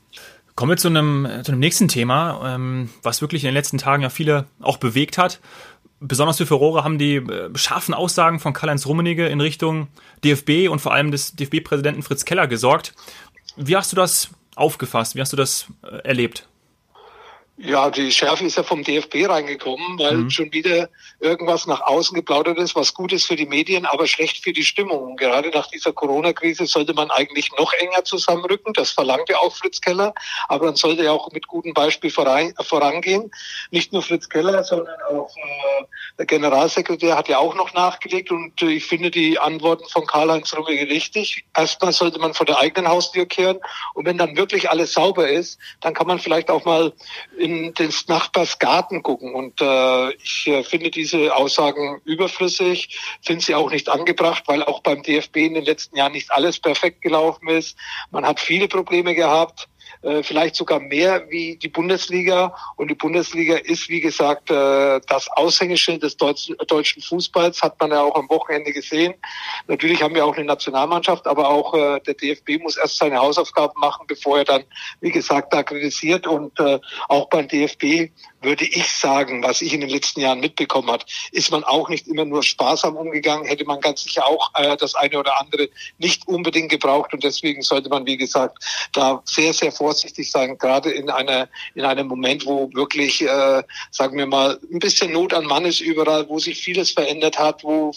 Kommen 0.58 0.70
wir 0.70 0.76
zu 0.76 0.88
einem, 0.88 1.28
zu 1.44 1.52
einem 1.52 1.60
nächsten 1.60 1.86
Thema, 1.86 2.56
ähm, 2.56 2.90
was 3.04 3.20
wirklich 3.20 3.44
in 3.44 3.46
den 3.46 3.54
letzten 3.54 3.78
Tagen 3.78 4.02
ja 4.02 4.10
viele 4.10 4.46
auch 4.60 4.78
bewegt 4.78 5.16
hat. 5.16 5.38
Besonders 6.00 6.38
für 6.38 6.46
Furore 6.46 6.82
haben 6.82 6.98
die 6.98 7.14
äh, 7.14 7.56
scharfen 7.56 7.94
Aussagen 7.94 8.40
von 8.40 8.54
Karl-Heinz 8.54 8.84
Rummenigge 8.84 9.28
in 9.28 9.40
Richtung 9.40 9.86
DFB 10.24 10.68
und 10.68 10.80
vor 10.80 10.92
allem 10.92 11.12
des 11.12 11.36
DFB-Präsidenten 11.36 12.02
Fritz 12.02 12.24
Keller 12.24 12.48
gesorgt. 12.48 12.92
Wie 13.54 13.76
hast 13.76 13.92
du 13.92 13.96
das 13.96 14.30
aufgefasst? 14.56 15.14
Wie 15.14 15.20
hast 15.20 15.32
du 15.32 15.36
das 15.36 15.68
äh, 15.84 15.98
erlebt? 15.98 16.48
Ja, 17.60 17.90
die 17.90 18.12
Schärfe 18.12 18.44
ist 18.44 18.56
ja 18.56 18.62
vom 18.62 18.84
DFB 18.84 19.28
reingekommen, 19.28 19.98
weil 19.98 20.14
mhm. 20.14 20.30
schon 20.30 20.52
wieder 20.52 20.88
irgendwas 21.18 21.66
nach 21.66 21.80
außen 21.80 22.14
geplaudert 22.14 22.56
ist, 22.58 22.76
was 22.76 22.94
gut 22.94 23.12
ist 23.12 23.26
für 23.26 23.34
die 23.34 23.46
Medien, 23.46 23.84
aber 23.84 24.06
schlecht 24.06 24.44
für 24.44 24.52
die 24.52 24.62
Stimmung. 24.62 25.02
Und 25.02 25.16
gerade 25.16 25.50
nach 25.50 25.66
dieser 25.66 25.92
Corona-Krise 25.92 26.66
sollte 26.66 26.94
man 26.94 27.10
eigentlich 27.10 27.50
noch 27.58 27.72
enger 27.72 28.04
zusammenrücken. 28.04 28.74
Das 28.74 28.92
verlangt 28.92 29.28
ja 29.28 29.38
auch 29.38 29.56
Fritz 29.56 29.80
Keller. 29.80 30.14
Aber 30.46 30.66
dann 30.66 30.76
sollte 30.76 31.04
er 31.04 31.12
auch 31.12 31.32
mit 31.32 31.48
gutem 31.48 31.74
Beispiel 31.74 32.10
voran, 32.10 32.54
vorangehen. 32.60 33.32
Nicht 33.72 33.92
nur 33.92 34.02
Fritz 34.02 34.28
Keller, 34.28 34.62
sondern 34.62 34.94
auch 35.10 35.34
äh, 35.36 35.84
der 36.16 36.26
Generalsekretär 36.26 37.16
hat 37.16 37.28
ja 37.28 37.38
auch 37.38 37.56
noch 37.56 37.74
nachgelegt. 37.74 38.30
Und 38.30 38.62
äh, 38.62 38.70
ich 38.70 38.86
finde 38.86 39.10
die 39.10 39.36
Antworten 39.36 39.88
von 39.88 40.06
Karl-Heinz 40.06 40.54
Rummenigge 40.56 40.88
richtig. 40.94 41.44
Erstmal 41.56 41.92
sollte 41.92 42.20
man 42.20 42.34
vor 42.34 42.46
der 42.46 42.60
eigenen 42.60 42.88
Haustür 42.88 43.26
kehren. 43.26 43.58
Und 43.94 44.06
wenn 44.06 44.16
dann 44.16 44.36
wirklich 44.36 44.70
alles 44.70 44.92
sauber 44.92 45.28
ist, 45.28 45.58
dann 45.80 45.92
kann 45.92 46.06
man 46.06 46.20
vielleicht 46.20 46.50
auch 46.50 46.64
mal 46.64 46.92
in 47.48 47.74
des 47.74 48.08
Nachbars 48.08 48.58
Garten 48.58 49.02
gucken. 49.02 49.34
Und 49.34 49.60
äh, 49.60 50.10
ich 50.14 50.46
äh, 50.46 50.62
finde 50.62 50.90
diese 50.90 51.34
Aussagen 51.34 52.00
überflüssig, 52.04 52.98
finde 53.22 53.44
sie 53.44 53.54
auch 53.54 53.70
nicht 53.70 53.88
angebracht, 53.88 54.44
weil 54.46 54.62
auch 54.62 54.80
beim 54.80 55.02
DFB 55.02 55.36
in 55.36 55.54
den 55.54 55.64
letzten 55.64 55.96
Jahren 55.96 56.12
nicht 56.12 56.30
alles 56.32 56.58
perfekt 56.58 57.02
gelaufen 57.02 57.48
ist. 57.48 57.76
Man 58.10 58.26
hat 58.26 58.40
viele 58.40 58.68
Probleme 58.68 59.14
gehabt. 59.14 59.68
Äh, 60.02 60.22
vielleicht 60.22 60.54
sogar 60.54 60.80
mehr 60.80 61.28
wie 61.28 61.56
die 61.56 61.68
Bundesliga. 61.68 62.54
Und 62.76 62.88
die 62.88 62.94
Bundesliga 62.94 63.56
ist, 63.56 63.88
wie 63.88 64.00
gesagt, 64.00 64.50
äh, 64.50 65.00
das 65.06 65.28
Aushängeschild 65.32 66.02
des 66.02 66.16
deutschen, 66.16 66.56
Fußballs, 67.02 67.62
hat 67.62 67.80
man 67.80 67.90
ja 67.90 68.02
auch 68.02 68.14
am 68.14 68.28
Wochenende 68.28 68.72
gesehen. 68.72 69.14
Natürlich 69.66 70.02
haben 70.02 70.14
wir 70.14 70.24
auch 70.24 70.36
eine 70.36 70.44
Nationalmannschaft, 70.44 71.26
aber 71.26 71.48
auch 71.48 71.74
äh, 71.74 72.00
der 72.00 72.14
DFB 72.14 72.62
muss 72.62 72.76
erst 72.76 72.98
seine 72.98 73.18
Hausaufgaben 73.18 73.78
machen, 73.80 74.06
bevor 74.06 74.38
er 74.38 74.44
dann, 74.44 74.64
wie 75.00 75.10
gesagt, 75.10 75.52
da 75.52 75.62
kritisiert. 75.62 76.26
Und 76.26 76.58
äh, 76.60 76.78
auch 77.08 77.28
beim 77.28 77.48
DFB 77.48 78.10
würde 78.40 78.64
ich 78.64 78.88
sagen, 78.88 79.42
was 79.42 79.62
ich 79.62 79.72
in 79.74 79.80
den 79.80 79.90
letzten 79.90 80.20
Jahren 80.20 80.38
mitbekommen 80.38 80.90
hat, 80.90 81.06
ist 81.32 81.50
man 81.50 81.64
auch 81.64 81.88
nicht 81.88 82.06
immer 82.06 82.24
nur 82.24 82.44
sparsam 82.44 82.96
umgegangen, 82.96 83.46
hätte 83.46 83.64
man 83.64 83.80
ganz 83.80 84.04
sicher 84.04 84.26
auch 84.26 84.52
äh, 84.54 84.76
das 84.76 84.94
eine 84.94 85.18
oder 85.18 85.40
andere 85.40 85.68
nicht 85.98 86.28
unbedingt 86.28 86.70
gebraucht 86.70 87.12
und 87.12 87.24
deswegen 87.24 87.62
sollte 87.62 87.88
man, 87.88 88.06
wie 88.06 88.16
gesagt, 88.16 88.58
da 88.92 89.22
sehr, 89.24 89.52
sehr 89.52 89.72
vorsichtig 89.72 89.87
sein, 89.92 90.58
gerade 90.58 90.90
in 90.90 91.10
einer 91.10 91.48
in 91.74 91.84
einem 91.84 92.06
Moment, 92.06 92.46
wo 92.46 92.70
wirklich, 92.74 93.22
äh, 93.22 93.62
sagen 93.90 94.18
wir 94.18 94.26
mal, 94.26 94.58
ein 94.72 94.78
bisschen 94.78 95.12
Not 95.12 95.32
an 95.34 95.44
Mann 95.44 95.64
ist 95.64 95.80
überall, 95.80 96.28
wo 96.28 96.38
sich 96.38 96.60
vieles 96.60 96.90
verändert 96.90 97.38
hat, 97.38 97.64
wo 97.64 97.92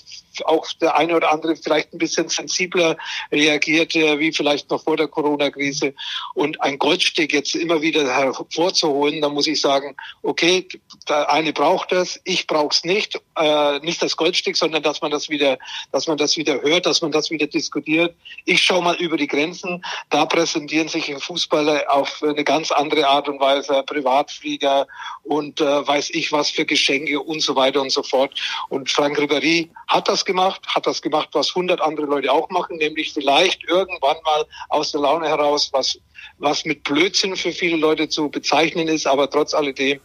auch 0.45 0.65
der 0.79 0.95
eine 0.95 1.15
oder 1.15 1.31
andere 1.31 1.55
vielleicht 1.55 1.93
ein 1.93 1.98
bisschen 1.98 2.29
sensibler 2.29 2.98
reagiert, 3.31 3.95
äh, 3.95 4.19
wie 4.19 4.31
vielleicht 4.31 4.69
noch 4.69 4.83
vor 4.83 4.98
der 4.98 5.07
Corona-Krise 5.07 5.93
und 6.33 6.62
ein 6.62 6.77
Goldstück 6.77 7.33
jetzt 7.33 7.55
immer 7.55 7.81
wieder 7.81 8.07
hervorzuholen, 8.07 9.21
da 9.21 9.29
muss 9.29 9.48
ich 9.48 9.60
sagen, 9.60 9.95
okay, 10.24 10.67
der 11.10 11.29
eine 11.31 11.53
braucht 11.53 11.91
das, 11.91 12.19
ich 12.24 12.48
brauche 12.48 12.74
es 12.74 12.83
nicht, 12.83 13.19
äh, 13.38 13.79
nicht 13.79 14.01
das 14.01 14.15
Goldstück, 14.15 14.55
sondern 14.55 14.83
dass 14.83 15.01
man 15.01 15.12
das 15.12 15.29
wieder, 15.29 15.57
dass 15.91 16.07
man 16.07 16.17
das 16.17 16.38
wieder 16.38 16.62
hört, 16.62 16.86
dass 16.86 17.01
man 17.01 17.12
das 17.12 17.29
wieder 17.29 17.48
diskutiert. 17.48 18.15
Ich 18.45 18.62
schaue 18.62 18.83
mal 18.83 18.95
über 18.95 19.17
die 19.17 19.27
Grenzen, 19.27 19.83
da 20.10 20.25
präsentieren 20.25 20.88
sich 20.88 21.13
Fußballer 21.19 21.80
auf 21.88 22.21
eine 22.23 22.43
ganz 22.43 22.71
andere 22.71 23.07
Art 23.07 23.27
und 23.27 23.39
Weise, 23.39 23.83
Privatflieger 23.83 24.88
und 25.23 25.61
äh, 25.61 25.88
weiß 25.88 26.11
ich 26.11 26.31
was 26.31 26.50
für 26.50 26.65
Geschenke 26.65 27.19
und 27.19 27.41
so 27.41 27.55
weiter 27.55 27.81
und 27.81 27.91
so 27.91 28.03
fort. 28.03 28.33
Und 28.69 28.89
Frank 28.89 29.17
Ribéry 29.17 29.69
hat 29.88 30.07
das 30.07 30.25
gemacht, 30.25 30.61
hat 30.67 30.88
das 30.88 31.01
gemacht, 31.01 31.29
was 31.33 31.53
hundert 31.55 31.81
andere 31.81 32.05
Leute 32.05 32.31
auch 32.31 32.50
machen, 32.50 32.77
nämlich 32.77 33.13
vielleicht 33.13 33.63
irgendwann 33.67 34.17
mal 34.23 34.45
aus 34.69 34.91
der 34.91 35.01
Laune 35.01 35.27
heraus 35.27 35.69
was 35.73 36.00
was 36.38 36.65
mit 36.65 36.83
Blödsinn 36.83 37.35
für 37.35 37.51
viele 37.51 37.77
Leute 37.77 38.09
zu 38.09 38.29
bezeichnen 38.29 38.88
ist, 38.88 39.07
aber 39.07 39.29
trotz 39.29 39.53
alledem 39.53 40.00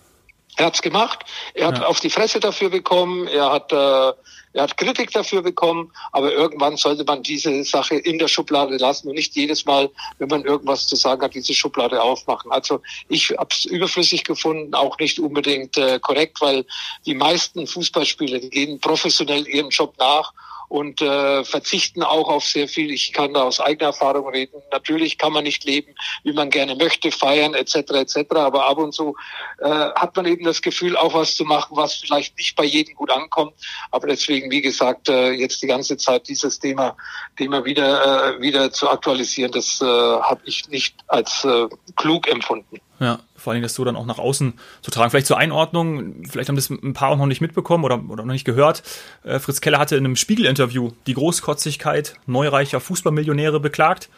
er 0.57 0.67
hat's 0.67 0.81
gemacht. 0.81 1.25
Er 1.55 1.69
hat 1.69 1.79
ja. 1.79 1.87
auf 1.87 2.01
die 2.01 2.09
Fresse 2.11 2.41
dafür 2.41 2.71
bekommen. 2.71 3.29
Er 3.29 3.53
hat, 3.53 3.73
äh, 3.73 4.13
er 4.57 4.63
hat 4.63 4.77
Kritik 4.79 5.11
dafür 5.11 5.43
bekommen. 5.43 5.93
Aber 6.13 6.33
irgendwann 6.33 6.77
sollte 6.77 7.05
man 7.05 7.23
diese 7.23 7.63
Sache 7.65 7.97
in 7.97 8.19
der 8.19 8.29
Schublade 8.29 8.77
lassen 8.79 9.09
und 9.09 9.15
nicht 9.15 9.37
jedes 9.37 9.67
Mal, 9.67 9.91
wenn 10.19 10.29
man 10.29 10.45
irgendwas 10.45 10.87
zu 10.87 10.97
sagen 10.97 11.23
hat, 11.23 11.35
diese 11.35 11.53
Schublade 11.53 12.03
aufmachen. 12.03 12.51
Also 12.51 12.81
ich 13.09 13.31
habe 13.31 13.49
es 13.51 13.67
überflüssig 13.67 14.25
gefunden, 14.25 14.75
auch 14.75 14.99
nicht 14.99 15.19
unbedingt 15.19 15.77
äh, 15.77 15.99
korrekt, 16.01 16.41
weil 16.41 16.65
die 17.05 17.15
meisten 17.15 17.67
Fußballspieler, 17.67 18.39
die 18.39 18.51
gehen 18.51 18.81
professionell 18.81 19.47
ihrem 19.47 19.69
Job 19.69 19.95
nach 19.99 20.33
und 20.69 21.01
äh, 21.01 21.45
verzichten 21.45 22.03
auch 22.03 22.29
auf 22.29 22.45
sehr 22.45 22.69
viel. 22.69 22.91
Ich 22.91 23.13
kann 23.13 23.35
da 23.35 23.43
aus 23.43 23.61
eigener 23.61 23.89
Erfahrung 23.89 24.29
reden. 24.29 24.63
Natürlich 24.73 25.19
kann 25.19 25.33
man 25.33 25.45
nicht 25.45 25.65
leben, 25.65 25.95
wie 26.25 26.33
man 26.33 26.51
gerne 26.51 26.75
möchte, 26.75 27.11
feiern 27.11 27.55
etc. 27.55 27.75
etc. 27.75 28.19
Aber 28.35 28.69
ab 28.69 28.79
und 28.79 28.93
zu 28.93 29.17
äh, 29.59 29.69
hat 29.69 30.17
man 30.17 30.27
eben 30.27 30.45
das 30.45 30.63
Gefühl, 30.63 30.97
auch 30.97 31.15
was 31.15 31.37
zu 31.37 31.45
machen, 31.45 31.77
was 31.77 31.95
vielleicht 31.95 32.37
nicht 32.37 32.57
bei 32.57 32.65
jedem 32.65 32.95
gut 32.95 33.11
ankommt. 33.11 33.55
Aber 33.91 34.07
deswegen, 34.07 34.51
wie 34.51 34.63
gesagt, 34.63 35.09
äh, 35.09 35.31
jetzt 35.31 35.63
die 35.63 35.67
ganze 35.67 35.97
Zeit 35.97 36.29
dieses 36.29 36.59
Thema, 36.59 36.97
Thema 37.37 37.65
wieder 37.65 38.37
äh, 38.37 38.41
wieder 38.41 38.71
zu 38.71 38.89
aktualisieren, 38.89 39.53
das 39.53 39.81
äh, 39.81 39.85
habe 39.85 40.41
ich 40.45 40.69
nicht 40.69 40.97
als 41.09 41.45
äh, 41.45 41.69
klug 41.97 42.29
empfunden. 42.29 42.81
Ja, 42.99 43.21
vor 43.37 43.53
allem 43.53 43.63
das 43.63 43.75
so 43.75 43.85
dann 43.85 43.97
auch 43.97 44.07
nach 44.07 44.19
außen 44.19 44.55
zu 44.81 44.91
tragen. 44.91 45.11
Vielleicht 45.11 45.27
zur 45.27 45.37
Einordnung, 45.37 46.25
vielleicht 46.29 46.49
haben 46.49 46.57
das 46.57 46.71
ein 46.71 46.95
paar 46.95 47.11
auch 47.11 47.19
noch 47.19 47.27
nicht 47.27 47.43
mitbekommen 47.43 47.85
oder, 47.85 48.03
oder 48.09 48.25
noch 48.25 48.33
nicht 48.33 48.47
gehört. 48.47 48.83
Äh, 49.23 49.39
Fritz 49.39 49.61
Keller 49.61 49.79
hatte 49.79 49.97
in 49.97 50.05
einem 50.05 50.17
Spiegel-Interview 50.17 50.93
die 51.07 51.15
Großkotzigkeit 51.15 52.15
neureicher 52.27 52.81
Fußballmillionäre 52.81 53.61
beklagt 53.61 54.09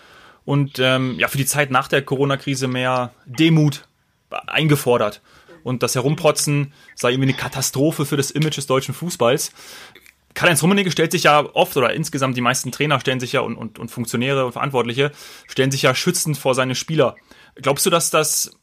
und 0.44 0.78
ähm, 0.78 1.16
ja 1.18 1.28
für 1.28 1.38
die 1.38 1.46
Zeit 1.46 1.70
nach 1.70 1.88
der 1.88 2.02
Corona-Krise 2.02 2.68
mehr 2.68 3.12
Demut 3.26 3.88
eingefordert. 4.46 5.20
Und 5.64 5.82
das 5.82 5.94
Herumprotzen 5.94 6.72
sei 6.94 7.10
irgendwie 7.10 7.30
eine 7.30 7.38
Katastrophe 7.38 8.06
für 8.06 8.16
das 8.16 8.30
Image 8.30 8.56
des 8.56 8.66
deutschen 8.66 8.94
Fußballs. 8.94 9.52
Karl-Heinz 10.34 10.62
Rummenigge 10.62 10.92
stellt 10.92 11.10
sich 11.10 11.24
ja 11.24 11.44
oft 11.54 11.76
oder 11.76 11.92
insgesamt 11.92 12.36
die 12.36 12.40
meisten 12.40 12.70
Trainer 12.70 13.00
stellen 13.00 13.18
sich 13.18 13.32
ja 13.32 13.40
und, 13.40 13.56
und, 13.56 13.78
und 13.78 13.90
Funktionäre 13.90 14.46
und 14.46 14.52
Verantwortliche 14.52 15.10
stellen 15.48 15.70
sich 15.70 15.82
ja 15.82 15.94
schützend 15.94 16.38
vor 16.38 16.54
seine 16.54 16.76
Spieler. 16.76 17.16
Glaubst 17.56 17.84
du, 17.86 17.90
dass 17.90 18.10
das 18.10 18.57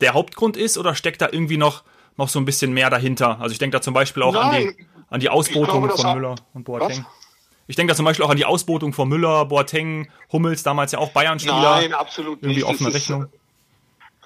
der 0.00 0.14
Hauptgrund 0.14 0.56
ist 0.56 0.78
oder 0.78 0.94
steckt 0.94 1.20
da 1.22 1.28
irgendwie 1.30 1.56
noch, 1.56 1.84
noch 2.16 2.28
so 2.28 2.38
ein 2.38 2.44
bisschen 2.44 2.72
mehr 2.72 2.90
dahinter? 2.90 3.40
Also 3.40 3.52
ich 3.52 3.58
denke 3.58 3.76
da 3.76 3.82
zum 3.82 3.94
Beispiel 3.94 4.22
auch 4.22 4.34
an 4.34 4.56
die, 4.56 4.86
an 5.08 5.20
die 5.20 5.28
Ausbotung 5.28 5.84
glaube, 5.86 6.00
von 6.00 6.14
Müller 6.14 6.34
und 6.54 6.64
Boateng. 6.64 6.98
Was? 6.98 7.20
Ich 7.66 7.76
denke 7.76 7.92
da 7.92 7.96
zum 7.96 8.04
Beispiel 8.04 8.24
auch 8.24 8.30
an 8.30 8.36
die 8.36 8.44
Ausbotung 8.44 8.92
von 8.92 9.08
Müller, 9.08 9.44
Boateng, 9.44 10.10
Hummels, 10.32 10.64
damals 10.64 10.92
ja 10.92 10.98
auch 10.98 11.10
Bayern-Spieler. 11.12 11.76
Nein, 11.76 11.92
absolut 11.92 12.42
irgendwie 12.42 12.48
nicht. 12.48 12.58
Irgendwie 12.58 12.74
offene 12.74 12.94
Rechnung. 12.94 13.26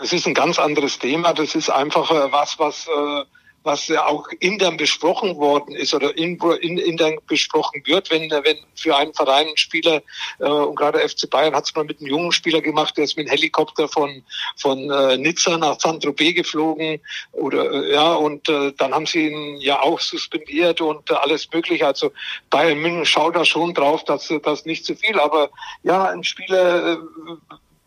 Es 0.00 0.12
ist 0.12 0.26
ein 0.26 0.34
ganz 0.34 0.58
anderes 0.58 0.98
Thema. 0.98 1.34
Das 1.34 1.54
ist 1.54 1.70
einfach 1.70 2.10
äh, 2.10 2.32
was, 2.32 2.58
was 2.58 2.88
äh, 2.88 3.24
was 3.64 3.88
ja 3.88 4.06
auch 4.06 4.28
intern 4.40 4.76
besprochen 4.76 5.36
worden 5.36 5.74
ist 5.74 5.94
oder 5.94 6.16
in, 6.16 6.38
in, 6.60 6.78
intern 6.78 7.16
besprochen 7.26 7.82
wird, 7.86 8.10
wenn, 8.10 8.30
wenn 8.30 8.58
für 8.74 8.96
einen 8.96 9.14
Verein 9.14 9.48
ein 9.48 9.56
Spieler, 9.56 10.02
äh, 10.38 10.44
und 10.44 10.76
gerade 10.76 11.00
FC 11.00 11.28
Bayern 11.28 11.54
hat 11.54 11.64
es 11.64 11.74
mal 11.74 11.84
mit 11.84 11.98
einem 11.98 12.10
jungen 12.10 12.32
Spieler 12.32 12.60
gemacht, 12.60 12.96
der 12.96 13.04
ist 13.04 13.16
mit 13.16 13.26
einem 13.26 13.36
Helikopter 13.36 13.88
von, 13.88 14.22
von 14.56 14.90
äh, 14.90 15.16
Nizza 15.16 15.56
nach 15.56 15.80
Saint-Tropez 15.80 16.34
geflogen 16.34 17.00
oder 17.32 17.72
äh, 17.72 17.92
ja, 17.92 18.14
und 18.14 18.48
äh, 18.48 18.72
dann 18.76 18.94
haben 18.94 19.06
sie 19.06 19.28
ihn 19.28 19.56
ja 19.60 19.80
auch 19.80 19.98
suspendiert 19.98 20.80
und 20.80 21.10
äh, 21.10 21.14
alles 21.14 21.48
mögliche. 21.52 21.86
Also 21.86 22.12
Bayern 22.50 22.78
München 22.78 23.06
schaut 23.06 23.34
da 23.34 23.44
schon 23.44 23.72
drauf, 23.72 24.04
dass 24.04 24.32
das 24.42 24.66
nicht 24.66 24.84
zu 24.84 24.94
viel, 24.94 25.18
aber 25.18 25.50
ja, 25.82 26.04
ein 26.04 26.22
Spieler 26.22 26.92
äh, 26.92 26.96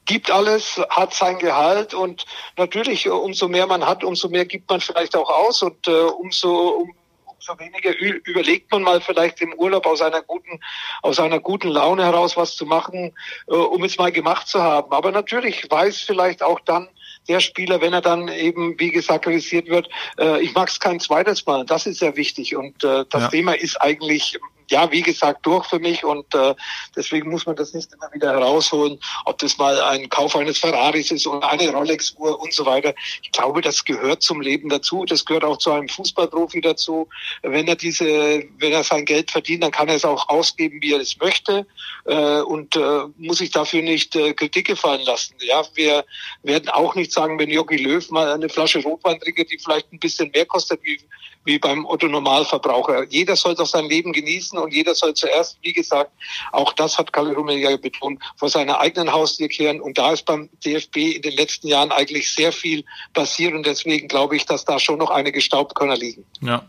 gibt 0.08 0.32
alles, 0.32 0.82
hat 0.90 1.14
sein 1.14 1.38
Gehalt 1.38 1.94
und 1.94 2.26
natürlich, 2.58 3.06
äh, 3.06 3.10
umso 3.10 3.48
mehr 3.48 3.68
man 3.68 3.86
hat, 3.86 4.04
umso 4.04 4.30
mehr 4.30 4.46
gibt 4.46 4.70
man 4.70 4.82
vielleicht 4.82 5.16
auch 5.16 5.30
aus 5.30 5.62
und 5.62 5.88
äh, 5.88 5.92
umso, 5.92 6.70
um, 6.70 6.96
umso 7.26 7.60
weniger 7.60 7.96
überlegt 8.00 8.72
man 8.72 8.82
mal 8.82 9.00
vielleicht 9.02 9.42
im 9.42 9.54
Urlaub 9.54 9.86
aus 9.86 10.02
einer 10.02 10.22
guten, 10.22 10.60
aus 11.04 11.20
einer 11.20 11.40
guten 11.40 11.68
Laune 11.68 12.04
heraus 12.04 12.36
was 12.36 12.56
zu 12.56 12.66
machen, 12.66 13.14
äh, 13.48 13.54
um 13.54 13.84
es 13.84 13.98
mal 13.98 14.12
gemacht 14.12 14.48
zu 14.48 14.64
haben. 14.64 14.92
Aber 14.92 15.12
natürlich 15.12 15.70
weiß 15.70 16.02
vielleicht 16.02 16.42
auch 16.42 16.62
dann 16.62 16.90
der 17.28 17.42
Spieler, 17.42 17.82
wenn 17.82 17.92
er 17.92 18.02
dann 18.02 18.30
eben, 18.30 18.80
wie 18.80 18.92
gesagt, 18.92 19.26
kritisiert 19.26 19.68
wird, 19.68 19.90
äh, 20.18 20.42
ich 20.42 20.54
mag 20.54 20.70
es 20.70 20.80
kein 20.80 21.02
zweites 21.02 21.46
Mal. 21.46 21.66
Das 21.66 21.86
ist 21.86 22.00
sehr 22.00 22.16
wichtig. 22.16 22.56
Und 22.56 22.84
äh, 22.86 23.04
das 23.10 23.24
ja. 23.24 23.28
Thema 23.28 23.54
ist 23.54 23.76
eigentlich 23.82 24.40
ja, 24.70 24.92
wie 24.92 25.02
gesagt, 25.02 25.46
durch 25.46 25.66
für 25.66 25.80
mich 25.80 26.04
und 26.04 26.34
äh, 26.36 26.54
deswegen 26.96 27.30
muss 27.30 27.46
man 27.46 27.56
das 27.56 27.74
nicht 27.74 27.94
immer 27.94 28.14
wieder 28.14 28.32
herausholen, 28.32 29.00
ob 29.26 29.38
das 29.38 29.58
mal 29.58 29.80
ein 29.82 30.10
Kauf 30.10 30.36
eines 30.36 30.58
Ferraris 30.58 31.12
ist 31.12 31.26
oder 31.26 31.48
eine 31.50 31.70
Rolex-Uhr 31.72 32.40
und 32.40 32.54
so 32.54 32.66
weiter. 32.66 32.94
Ich 33.24 33.32
glaube, 33.32 33.62
das 33.62 33.86
gehört 33.86 34.22
zum 34.22 34.42
Leben 34.42 34.70
dazu. 34.70 35.06
Das 35.06 35.26
gehört 35.26 35.44
auch 35.44 35.58
zu 35.58 35.72
einem 35.72 35.88
Fußballprofi 35.88 36.62
dazu. 36.62 37.08
Wenn 37.44 37.68
er 37.68 37.76
diese, 37.76 38.06
wenn 38.06 38.72
er 38.74 38.84
sein 38.84 39.06
Geld 39.06 39.32
verdient, 39.32 39.64
dann 39.64 39.72
kann 39.72 39.88
er 39.88 39.96
es 39.96 40.06
auch 40.06 40.28
ausgeben, 40.28 40.82
wie 40.82 40.94
er 40.94 41.00
es 41.00 41.18
möchte 41.18 41.66
äh, 42.06 42.42
und 42.42 42.76
äh, 42.76 43.04
muss 43.18 43.38
sich 43.38 43.52
dafür 43.52 43.82
nicht 43.82 44.16
äh, 44.16 44.34
Kritik 44.34 44.68
gefallen 44.68 45.02
lassen. 45.06 45.36
Ja, 45.42 45.64
wir 45.76 46.04
werden 46.44 46.70
auch 46.70 46.96
nicht 46.96 47.12
sagen, 47.12 47.40
wenn 47.40 47.50
Jogi 47.50 47.78
Löw 47.78 48.10
mal 48.12 48.32
eine 48.32 48.50
Flasche 48.50 48.84
Rotwein 48.84 49.20
trinkt, 49.20 49.50
die 49.52 49.60
vielleicht 49.60 49.92
ein 49.94 50.00
bisschen 50.00 50.30
mehr 50.32 50.46
kostet 50.46 50.84
wie 50.84 51.00
wie 51.48 51.58
beim 51.58 51.86
Otto 51.86 52.08
Normalverbraucher. 52.08 53.06
Jeder 53.08 53.38
soll 53.38 53.56
doch 53.56 53.66
sein 53.66 53.86
Leben 53.86 54.12
genießen 54.12 54.57
und 54.60 54.74
jeder 54.74 54.96
soll 54.96 55.14
zuerst, 55.14 55.58
wie 55.62 55.74
gesagt, 55.74 56.12
auch 56.52 56.74
das 56.74 56.98
hat 56.98 57.14
Kalle 57.14 57.34
Rummenigge 57.34 57.78
betont, 57.78 58.22
vor 58.36 58.50
seiner 58.50 58.80
eigenen 58.80 59.12
Haustür 59.12 59.48
kehren. 59.48 59.82
Und 59.82 59.98
da 59.98 60.14
ist 60.14 60.26
beim 60.26 60.50
DFB 60.66 60.98
in 61.16 61.22
den 61.22 61.36
letzten 61.36 61.68
Jahren 61.68 61.92
eigentlich 61.92 62.34
sehr 62.34 62.52
viel 62.52 62.84
passiert 63.14 63.54
und 63.54 63.66
deswegen 63.66 64.08
glaube 64.08 64.36
ich, 64.36 64.46
dass 64.46 64.66
da 64.66 64.80
schon 64.80 65.00
noch 65.00 65.10
einige 65.10 65.42
Staubkörner 65.42 65.96
liegen. 65.96 66.26
Ja, 66.42 66.64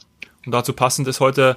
und 0.47 0.52
dazu 0.52 0.73
passend 0.73 1.09
ist 1.09 1.21
heute 1.21 1.57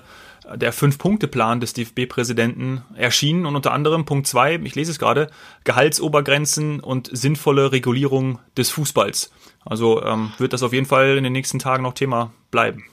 der 0.56 0.74
Fünf-Punkte-Plan 0.74 1.60
des 1.60 1.74
DFB-Präsidenten 1.74 2.84
erschienen 2.96 3.46
und 3.46 3.56
unter 3.56 3.72
anderem 3.72 4.06
Punkt 4.06 4.28
zwei, 4.28 4.56
ich 4.56 4.76
lese 4.76 4.92
es 4.92 5.00
gerade, 5.00 5.30
Gehaltsobergrenzen 5.64 6.80
und 6.80 7.10
sinnvolle 7.12 7.72
Regulierung 7.72 8.40
des 8.58 8.70
Fußballs. 8.72 9.32
Also 9.64 10.04
ähm, 10.04 10.32
wird 10.40 10.54
das 10.54 10.64
auf 10.64 10.74
jeden 10.74 10.88
Fall 10.88 11.18
in 11.18 11.24
den 11.24 11.34
nächsten 11.34 11.60
Tagen 11.60 11.84
noch 11.84 11.94
Thema 11.94 12.32
bleiben. 12.50 12.86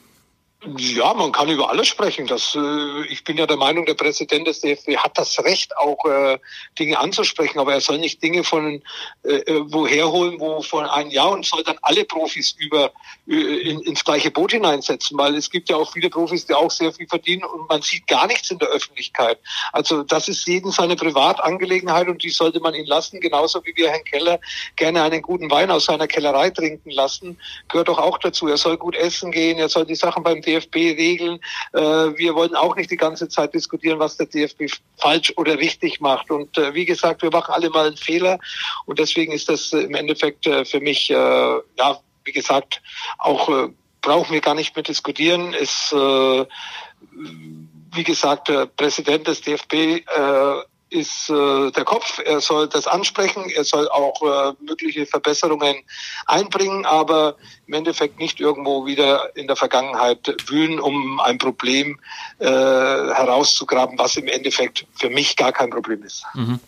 Ja, 0.77 1.15
man 1.15 1.31
kann 1.31 1.49
über 1.49 1.71
alles 1.71 1.87
sprechen. 1.87 2.27
Das, 2.27 2.57
äh, 2.57 3.07
ich 3.07 3.23
bin 3.23 3.37
ja 3.37 3.47
der 3.47 3.57
Meinung, 3.57 3.87
der 3.87 3.95
Präsident 3.95 4.45
des 4.49 4.61
DFB 4.61 4.97
hat 4.97 5.17
das 5.17 5.39
Recht, 5.45 5.77
auch 5.77 6.05
äh, 6.05 6.37
Dinge 6.77 6.99
anzusprechen, 6.99 7.61
aber 7.61 7.75
er 7.75 7.81
soll 7.81 7.99
nicht 7.99 8.21
Dinge 8.21 8.43
von 8.43 8.83
äh, 9.23 9.35
äh 9.35 9.63
woher 9.67 10.11
holen, 10.11 10.41
wo 10.41 10.61
von 10.63 10.85
einem 10.85 11.11
Jahr 11.11 11.31
und 11.31 11.47
soll 11.47 11.63
dann 11.63 11.79
alle 11.83 12.05
Profis 12.05 12.57
über 12.59 12.91
äh, 13.29 13.35
in, 13.35 13.83
ins 13.83 14.05
gleiche 14.05 14.33
Boot 14.33 14.51
hineinsetzen, 14.51 15.17
weil 15.17 15.37
es 15.37 15.49
gibt 15.49 15.69
ja 15.69 15.77
auch 15.77 15.93
viele 15.93 16.11
Profis, 16.11 16.47
die 16.47 16.55
auch 16.55 16.73
sehr 16.73 16.93
viel 16.93 17.07
verdienen 17.07 17.45
und 17.45 17.69
man 17.69 17.81
sieht 17.83 18.09
gar 18.09 18.27
nichts 18.27 18.51
in 18.51 18.59
der 18.59 18.69
Öffentlichkeit. 18.69 19.39
Also 19.73 20.03
das 20.03 20.29
ist 20.29 20.45
jeden 20.49 20.73
seine 20.73 20.97
Privatangelegenheit 20.97 22.09
und 22.09 22.25
die 22.25 22.31
sollte 22.31 22.59
man 22.59 22.75
ihn 22.75 22.87
lassen, 22.87 23.21
genauso 23.21 23.65
wie 23.65 23.77
wir 23.77 23.91
Herrn 23.91 24.03
Keller 24.03 24.41
gerne 24.75 25.05
einen 25.05 25.23
guten 25.23 25.49
Wein 25.53 25.71
aus 25.71 25.85
seiner 25.85 26.09
Kellerei 26.09 26.51
trinken 26.51 26.91
lassen, 26.91 27.39
gehört 27.69 27.87
doch 27.87 27.99
auch 27.99 28.19
dazu. 28.19 28.49
Er 28.49 28.57
soll 28.57 28.77
gut 28.77 28.97
essen 28.97 29.31
gehen, 29.31 29.59
er 29.59 29.69
soll 29.69 29.87
die 29.87 29.95
Sachen 29.95 30.25
beim 30.25 30.43
DFB 30.49 30.77
regeln. 30.97 31.39
Äh, 31.73 31.81
wir 31.81 32.35
wollen 32.35 32.55
auch 32.55 32.75
nicht 32.77 32.91
die 32.91 32.97
ganze 32.97 33.29
Zeit 33.29 33.55
diskutieren, 33.55 33.99
was 33.99 34.17
der 34.17 34.27
DFB 34.27 34.65
falsch 34.97 35.33
oder 35.37 35.59
richtig 35.59 36.01
macht. 36.01 36.31
Und 36.31 36.57
äh, 36.57 36.75
wie 36.75 36.87
gesagt, 36.87 37.23
wir 37.23 37.31
machen 37.31 37.53
alle 37.53 37.71
mal 37.71 37.87
einen 37.87 37.97
Fehler. 37.97 38.39
Und 38.87 38.99
deswegen 38.99 39.33
ist 39.33 39.49
das 39.49 39.73
im 39.73 39.95
Endeffekt 39.95 40.47
äh, 40.47 40.65
für 40.65 40.81
mich, 40.81 41.09
ja, 41.09 42.01
wie 42.25 42.33
gesagt, 42.33 42.83
auch 43.19 43.71
brauchen 44.01 44.33
wir 44.33 44.41
gar 44.41 44.55
nicht 44.55 44.77
mehr 44.77 44.83
diskutieren. 44.83 45.55
Es, 45.55 45.93
wie 45.93 46.45
gesagt, 48.05 48.49
der 48.49 48.67
Präsident 48.67 49.27
des 49.27 49.41
DFB 49.41 50.05
ist 50.91 51.31
äh, 51.31 51.71
der 51.71 51.85
Kopf. 51.85 52.21
Er 52.25 52.41
soll 52.41 52.69
das 52.69 52.87
ansprechen, 52.87 53.51
er 53.51 53.65
soll 53.65 53.89
auch 53.89 54.23
äh, 54.23 54.55
mögliche 54.61 55.07
Verbesserungen 55.07 55.77
einbringen, 56.27 56.85
aber 56.87 57.37
im 57.67 57.75
Endeffekt 57.75 58.19
nicht 58.19 58.41
irgendwo 58.41 58.87
wieder 58.87 59.37
in 59.37 59.47
der 59.47 59.57
Vergangenheit 59.57 60.37
wühlen, 60.47 60.81
um 60.81 61.21
ein 61.21 61.39
Problem 61.39 61.99
äh, 62.39 62.47
herauszugraben, 62.47 63.99
was 63.99 64.17
im 64.17 64.29
Endeffekt 64.29 64.87
für 64.95 65.11
mich 65.11 65.37
gar 65.37 65.53
kein 65.53 65.71
Problem 65.71 66.03
ist. 66.03 66.25
Mhm. 66.35 66.61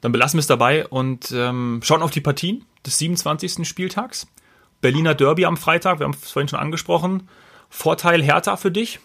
Dann 0.00 0.12
belassen 0.12 0.38
wir 0.38 0.40
es 0.40 0.48
dabei 0.48 0.86
und 0.88 1.30
ähm, 1.32 1.80
schauen 1.84 2.02
auf 2.02 2.10
die 2.10 2.20
Partien 2.20 2.66
des 2.84 2.98
27. 2.98 3.66
Spieltags. 3.66 4.26
Berliner 4.80 5.14
Derby 5.14 5.44
am 5.46 5.56
Freitag, 5.56 6.00
wir 6.00 6.04
haben 6.04 6.16
es 6.20 6.30
vorhin 6.30 6.48
schon 6.48 6.58
angesprochen. 6.58 7.28
Vorteil 7.70 8.22
Hertha 8.22 8.56
für 8.56 8.72
dich? 8.72 8.98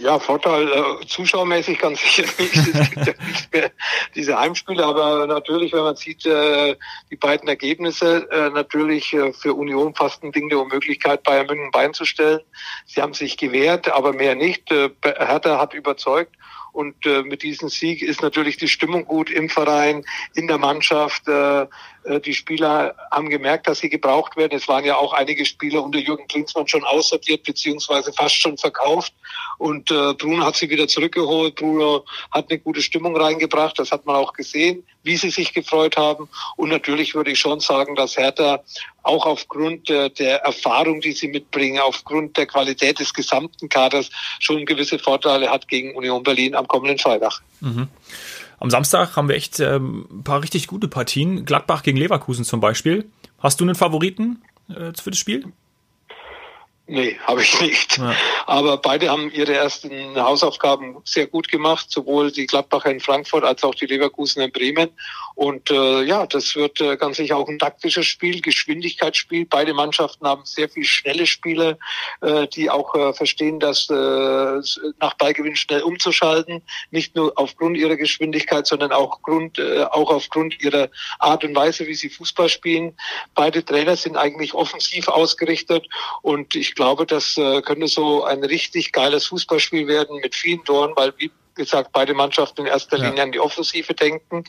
Ja, 0.00 0.18
Vorteil 0.20 0.68
äh, 0.68 1.06
zuschauermäßig 1.06 1.78
ganz 1.80 2.00
sicher 2.00 2.22
nicht. 2.38 2.56
Es 2.56 2.90
gibt 2.90 3.06
ja 3.06 3.12
nicht 3.26 3.52
mehr 3.52 3.70
diese 4.14 4.38
Heimspiele, 4.38 4.84
aber 4.84 5.26
natürlich, 5.26 5.72
wenn 5.72 5.82
man 5.82 5.96
sieht, 5.96 6.24
äh, 6.24 6.76
die 7.10 7.16
beiden 7.16 7.48
Ergebnisse, 7.48 8.28
äh, 8.30 8.50
natürlich 8.50 9.12
äh, 9.12 9.32
für 9.32 9.54
Union 9.54 9.94
fast 9.94 10.22
ein 10.22 10.30
Ding 10.30 10.48
der 10.50 10.60
Unmöglichkeit, 10.60 11.24
Bayern 11.24 11.46
München 11.46 11.70
Bein 11.72 11.94
zu 11.94 12.04
stellen. 12.04 12.40
Sie 12.86 13.02
haben 13.02 13.12
sich 13.12 13.36
gewehrt, 13.36 13.90
aber 13.90 14.12
mehr 14.12 14.36
nicht. 14.36 14.70
Äh, 14.70 14.90
Hertha 15.02 15.58
hat 15.58 15.74
überzeugt. 15.74 16.36
Und 16.72 17.06
äh, 17.06 17.22
mit 17.22 17.42
diesem 17.42 17.68
Sieg 17.68 18.02
ist 18.02 18.22
natürlich 18.22 18.56
die 18.56 18.68
Stimmung 18.68 19.04
gut 19.04 19.30
im 19.30 19.48
Verein, 19.48 20.04
in 20.34 20.46
der 20.46 20.58
Mannschaft. 20.58 21.26
Äh, 21.26 21.66
die 22.24 22.34
Spieler 22.34 22.94
haben 23.10 23.28
gemerkt, 23.28 23.68
dass 23.68 23.78
sie 23.78 23.88
gebraucht 23.88 24.36
werden. 24.36 24.56
Es 24.56 24.68
waren 24.68 24.84
ja 24.84 24.96
auch 24.96 25.12
einige 25.12 25.44
Spieler 25.44 25.82
unter 25.82 25.98
Jürgen 25.98 26.26
Klinsmann 26.26 26.66
schon 26.66 26.84
aussortiert 26.84 27.44
beziehungsweise 27.44 28.12
fast 28.12 28.36
schon 28.36 28.56
verkauft. 28.56 29.12
Und 29.58 29.90
äh, 29.90 30.14
Bruno 30.14 30.44
hat 30.44 30.56
sie 30.56 30.70
wieder 30.70 30.88
zurückgeholt. 30.88 31.56
Bruno 31.56 32.04
hat 32.30 32.50
eine 32.50 32.58
gute 32.58 32.82
Stimmung 32.82 33.16
reingebracht. 33.16 33.78
Das 33.78 33.92
hat 33.92 34.06
man 34.06 34.16
auch 34.16 34.32
gesehen, 34.32 34.84
wie 35.02 35.16
sie 35.16 35.30
sich 35.30 35.52
gefreut 35.52 35.96
haben. 35.96 36.28
Und 36.56 36.70
natürlich 36.70 37.14
würde 37.14 37.30
ich 37.30 37.38
schon 37.38 37.60
sagen, 37.60 37.94
dass 37.94 38.16
Hertha 38.16 38.62
auch 39.02 39.26
aufgrund 39.26 39.88
der, 39.88 40.10
der 40.10 40.42
Erfahrung, 40.42 41.00
die 41.00 41.12
sie 41.12 41.28
mitbringen, 41.28 41.80
aufgrund 41.80 42.36
der 42.36 42.46
Qualität 42.46 42.98
des 42.98 43.14
gesamten 43.14 43.68
Kaders 43.68 44.10
schon 44.38 44.66
gewisse 44.66 44.98
Vorteile 44.98 45.50
hat 45.50 45.68
gegen 45.68 45.96
Union 45.96 46.22
Berlin 46.22 46.54
am 46.54 46.68
kommenden 46.68 46.98
Freitag. 46.98 47.40
Mhm. 47.60 47.88
Am 48.60 48.70
Samstag 48.70 49.16
haben 49.16 49.28
wir 49.28 49.36
echt 49.36 49.60
ähm, 49.60 50.06
ein 50.10 50.24
paar 50.24 50.42
richtig 50.42 50.66
gute 50.66 50.88
Partien. 50.88 51.44
Gladbach 51.44 51.82
gegen 51.82 51.98
Leverkusen 51.98 52.44
zum 52.44 52.60
Beispiel. 52.60 53.08
Hast 53.38 53.60
du 53.60 53.64
einen 53.64 53.74
Favoriten 53.74 54.42
äh, 54.68 54.92
für 55.00 55.10
das 55.10 55.18
Spiel? 55.18 55.52
Nee, 56.88 57.18
habe 57.24 57.42
ich 57.42 57.60
nicht. 57.60 57.98
Ja. 57.98 58.14
Aber 58.46 58.78
beide 58.78 59.10
haben 59.10 59.30
ihre 59.30 59.54
ersten 59.54 60.16
Hausaufgaben 60.16 60.96
sehr 61.04 61.26
gut 61.26 61.48
gemacht, 61.48 61.90
sowohl 61.90 62.32
die 62.32 62.46
Gladbacher 62.46 62.90
in 62.90 63.00
Frankfurt 63.00 63.44
als 63.44 63.62
auch 63.62 63.74
die 63.74 63.86
Leverkusen 63.86 64.42
in 64.42 64.50
Bremen. 64.50 64.90
Und 65.38 65.70
äh, 65.70 66.02
ja, 66.02 66.26
das 66.26 66.56
wird 66.56 66.80
äh, 66.80 66.96
ganz 66.96 67.16
sicher 67.16 67.36
auch 67.36 67.46
ein 67.46 67.60
taktisches 67.60 68.06
Spiel, 68.06 68.40
Geschwindigkeitsspiel. 68.40 69.46
Beide 69.46 69.72
Mannschaften 69.72 70.26
haben 70.26 70.44
sehr 70.44 70.68
viel 70.68 70.82
schnelle 70.82 71.26
Spieler, 71.26 71.78
äh, 72.22 72.48
die 72.48 72.68
auch 72.68 72.92
äh, 72.96 73.12
verstehen, 73.12 73.60
dass 73.60 73.88
äh, 73.88 73.94
nach 74.98 75.14
Beigewinn 75.16 75.54
schnell 75.54 75.82
umzuschalten, 75.82 76.60
nicht 76.90 77.14
nur 77.14 77.34
aufgrund 77.36 77.76
ihrer 77.76 77.94
Geschwindigkeit, 77.94 78.66
sondern 78.66 78.90
auch, 78.90 79.22
Grund, 79.22 79.60
äh, 79.60 79.84
auch 79.84 80.10
aufgrund 80.10 80.60
ihrer 80.60 80.88
Art 81.20 81.44
und 81.44 81.54
Weise, 81.54 81.86
wie 81.86 81.94
sie 81.94 82.10
Fußball 82.10 82.48
spielen. 82.48 82.96
Beide 83.36 83.64
Trainer 83.64 83.94
sind 83.94 84.16
eigentlich 84.16 84.54
offensiv 84.54 85.06
ausgerichtet 85.06 85.86
und 86.22 86.56
ich 86.56 86.74
glaube, 86.74 87.06
das 87.06 87.38
äh, 87.38 87.62
könnte 87.62 87.86
so 87.86 88.24
ein 88.24 88.42
richtig 88.42 88.90
geiles 88.90 89.26
Fußballspiel 89.26 89.86
werden 89.86 90.18
mit 90.20 90.34
vielen 90.34 90.64
Toren, 90.64 90.94
weil 90.96 91.14
wie 91.18 91.30
gesagt, 91.58 91.90
beide 91.92 92.14
Mannschaften 92.14 92.62
in 92.62 92.66
erster 92.68 92.96
Linie 92.96 93.18
ja. 93.18 93.22
an 93.24 93.32
die 93.32 93.40
Offensive 93.40 93.92
denken. 93.92 94.44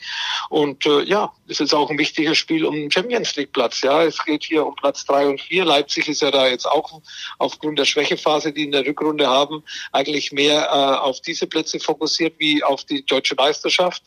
Und 0.48 0.86
äh, 0.86 1.02
ja, 1.02 1.30
es 1.48 1.60
ist 1.60 1.74
auch 1.74 1.90
ein 1.90 1.98
wichtiges 1.98 2.38
Spiel 2.38 2.64
um 2.64 2.74
den 2.74 2.90
Champions 2.90 3.36
League 3.36 3.52
Platz. 3.52 3.82
Ja, 3.82 4.02
es 4.02 4.24
geht 4.24 4.44
hier 4.44 4.64
um 4.64 4.74
Platz 4.76 5.04
drei 5.04 5.26
und 5.26 5.40
vier. 5.40 5.66
Leipzig 5.66 6.08
ist 6.08 6.22
ja 6.22 6.30
da 6.30 6.46
jetzt 6.48 6.66
auch 6.66 7.02
aufgrund 7.38 7.78
der 7.78 7.84
Schwächephase, 7.84 8.52
die 8.52 8.64
in 8.64 8.72
der 8.72 8.86
Rückrunde 8.86 9.26
haben, 9.26 9.62
eigentlich 9.92 10.32
mehr 10.32 10.62
äh, 10.70 11.06
auf 11.06 11.20
diese 11.20 11.46
Plätze 11.46 11.78
fokussiert 11.78 12.34
wie 12.38 12.64
auf 12.64 12.84
die 12.84 13.04
deutsche 13.04 13.34
Meisterschaft. 13.34 14.02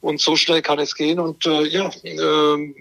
Und 0.00 0.20
so 0.20 0.36
schnell 0.36 0.62
kann 0.62 0.78
es 0.78 0.94
gehen. 0.94 1.18
Und 1.18 1.44
äh, 1.46 1.62
ja, 1.64 1.90
äh, 2.02 2.74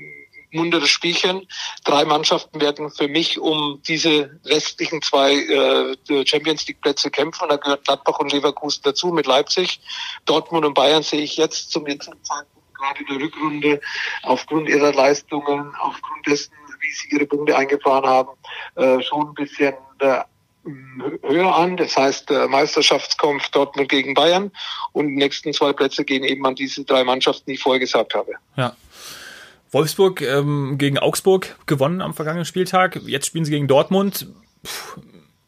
munteres 0.54 0.89
Spielchen. 0.89 1.48
Drei 1.84 2.06
Mannschaften 2.06 2.62
werden 2.62 2.89
für 2.92 3.08
mich 3.08 3.39
um 3.39 3.82
diese 3.88 4.39
restlichen 4.46 5.02
zwei 5.02 5.34
äh, 5.34 6.26
Champions 6.26 6.68
League 6.68 6.82
Plätze 6.82 7.10
kämpfen. 7.12 7.48
Da 7.50 7.58
gehört 7.58 7.86
Gladbach 7.86 8.20
und 8.20 8.32
Leverkusen 8.32 8.82
dazu 8.84 9.08
mit 9.08 9.26
Leipzig. 9.26 9.80
Dortmund 10.26 10.66
und 10.66 10.74
Bayern 10.74 11.04
sehe 11.04 11.22
ich 11.22 11.38
jetzt 11.38 11.72
zum 11.72 11.88
jetzigen 11.88 12.24
Zeitpunkt 12.24 12.54
gerade 12.84 13.00
in 13.00 13.06
der 13.08 13.28
Rückrunde 13.28 13.82
aufgrund 14.24 14.70
ihrer 14.70 14.94
Leistungen, 14.94 15.74
aufgrund 15.80 16.28
dessen, 16.28 16.54
wie 16.82 16.92
sie 16.92 17.16
ihre 17.16 17.26
Punkte 17.26 17.56
eingefahren 17.56 18.06
haben, 18.06 18.30
äh, 18.76 19.02
schon 19.02 19.30
ein 19.30 19.34
bisschen 19.34 19.74
äh, 20.00 20.24
höher 21.24 21.56
an. 21.56 21.78
Das 21.78 21.96
heißt, 21.96 22.32
äh, 22.32 22.48
Meisterschaftskampf 22.48 23.50
Dortmund 23.50 23.89
gegen 23.89 24.13
Bayern 24.13 24.52
und 24.92 25.08
die 25.08 25.16
nächsten 25.16 25.54
zwei 25.54 25.74
Plätze 25.74 26.06
gehen 26.06 26.24
eben 26.24 26.46
an 26.46 26.56
diese 26.56 26.84
drei 26.84 27.04
Mannschaften, 27.04 27.46
die 27.48 27.54
ich 27.54 27.62
vorher 27.62 27.80
gesagt 27.80 28.13
habe. 28.13 28.34
Ja. 28.56 28.76
Wolfsburg 29.74 30.22
ähm, 30.22 30.78
gegen 30.78 31.00
Augsburg 31.00 31.56
gewonnen 31.66 32.02
am 32.02 32.14
vergangenen 32.14 32.46
Spieltag. 32.46 33.02
Jetzt 33.06 33.26
spielen 33.26 33.46
sie 33.46 33.52
gegen 33.52 33.68
Dortmund. 33.68 34.28
Puh, 34.64 35.02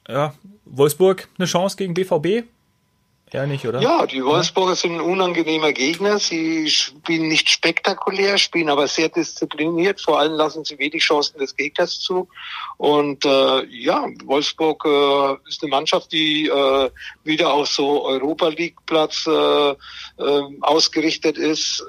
ja, 0.08 0.34
Wolfsburg 0.66 1.28
eine 1.38 1.48
Chance 1.48 1.78
gegen 1.78 1.94
BVB? 1.94 2.48
Ja, 3.36 3.46
nicht, 3.46 3.68
oder? 3.68 3.82
Ja, 3.82 4.06
die 4.06 4.24
Wolfsburger 4.24 4.76
sind 4.76 4.94
ein 4.94 5.02
unangenehmer 5.02 5.74
Gegner. 5.74 6.20
Sie 6.20 6.70
spielen 6.70 7.28
nicht 7.28 7.50
spektakulär, 7.50 8.38
spielen 8.38 8.70
aber 8.70 8.88
sehr 8.88 9.10
diszipliniert. 9.10 10.00
Vor 10.00 10.20
allem 10.20 10.36
lassen 10.36 10.64
sie 10.64 10.80
wenig 10.80 11.04
Chancen 11.04 11.38
des 11.38 11.54
Gegners 11.54 12.00
zu. 12.00 12.30
Und 12.78 13.26
äh, 13.26 13.66
ja, 13.66 14.08
Wolfsburg 14.24 14.86
äh, 14.86 15.50
ist 15.50 15.62
eine 15.62 15.70
Mannschaft, 15.70 16.14
die 16.14 16.48
äh, 16.48 16.90
wieder 17.26 17.52
auf 17.52 17.68
so 17.68 18.06
Europa 18.06 18.48
League 18.48 18.78
Platz 18.86 19.28
äh, 19.28 19.32
äh, 19.72 19.76
ausgerichtet 20.62 21.38
ist. 21.38 21.84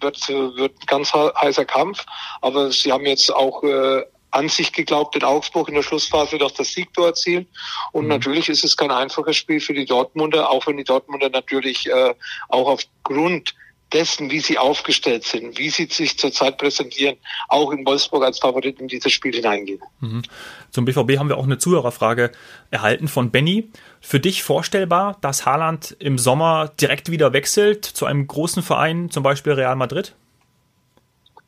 Wird, 0.00 0.28
wird 0.28 0.74
ein 0.80 0.86
ganz 0.86 1.12
heißer 1.12 1.64
Kampf. 1.64 2.06
Aber 2.40 2.70
sie 2.70 2.92
haben 2.92 3.06
jetzt 3.06 3.34
auch 3.34 3.64
äh, 3.64 4.04
an 4.34 4.48
sich 4.48 4.72
geglaubt 4.72 5.14
in 5.14 5.22
Augsburg 5.22 5.68
in 5.68 5.74
der 5.74 5.82
Schlussphase, 5.82 6.38
dass 6.38 6.54
das 6.54 6.72
Sieg 6.72 6.88
dort 6.94 7.10
erzielt. 7.10 7.46
Und 7.92 8.04
mhm. 8.04 8.08
natürlich 8.08 8.48
ist 8.48 8.64
es 8.64 8.76
kein 8.76 8.90
einfaches 8.90 9.36
Spiel 9.36 9.60
für 9.60 9.74
die 9.74 9.84
Dortmunder, 9.84 10.50
auch 10.50 10.66
wenn 10.66 10.76
die 10.76 10.84
Dortmunder 10.84 11.30
natürlich 11.30 11.88
äh, 11.88 12.14
auch 12.48 12.68
aufgrund 12.68 13.54
dessen, 13.92 14.30
wie 14.32 14.40
sie 14.40 14.58
aufgestellt 14.58 15.22
sind, 15.22 15.56
wie 15.56 15.70
sie 15.70 15.86
sich 15.86 16.18
zurzeit 16.18 16.58
präsentieren, 16.58 17.16
auch 17.48 17.70
in 17.70 17.86
Wolfsburg 17.86 18.24
als 18.24 18.40
Favorit 18.40 18.80
in 18.80 18.88
dieses 18.88 19.12
Spiel 19.12 19.32
hineingehen. 19.32 19.80
Mhm. 20.00 20.22
Zum 20.70 20.84
BVB 20.84 21.18
haben 21.18 21.28
wir 21.28 21.38
auch 21.38 21.44
eine 21.44 21.58
Zuhörerfrage 21.58 22.32
erhalten 22.72 23.06
von 23.06 23.30
Benny. 23.30 23.70
Für 24.00 24.18
dich 24.18 24.42
vorstellbar, 24.42 25.16
dass 25.20 25.46
Haaland 25.46 25.96
im 26.00 26.18
Sommer 26.18 26.72
direkt 26.80 27.10
wieder 27.10 27.32
wechselt 27.32 27.84
zu 27.84 28.04
einem 28.04 28.26
großen 28.26 28.64
Verein, 28.64 29.10
zum 29.10 29.22
Beispiel 29.22 29.52
Real 29.52 29.76
Madrid? 29.76 30.16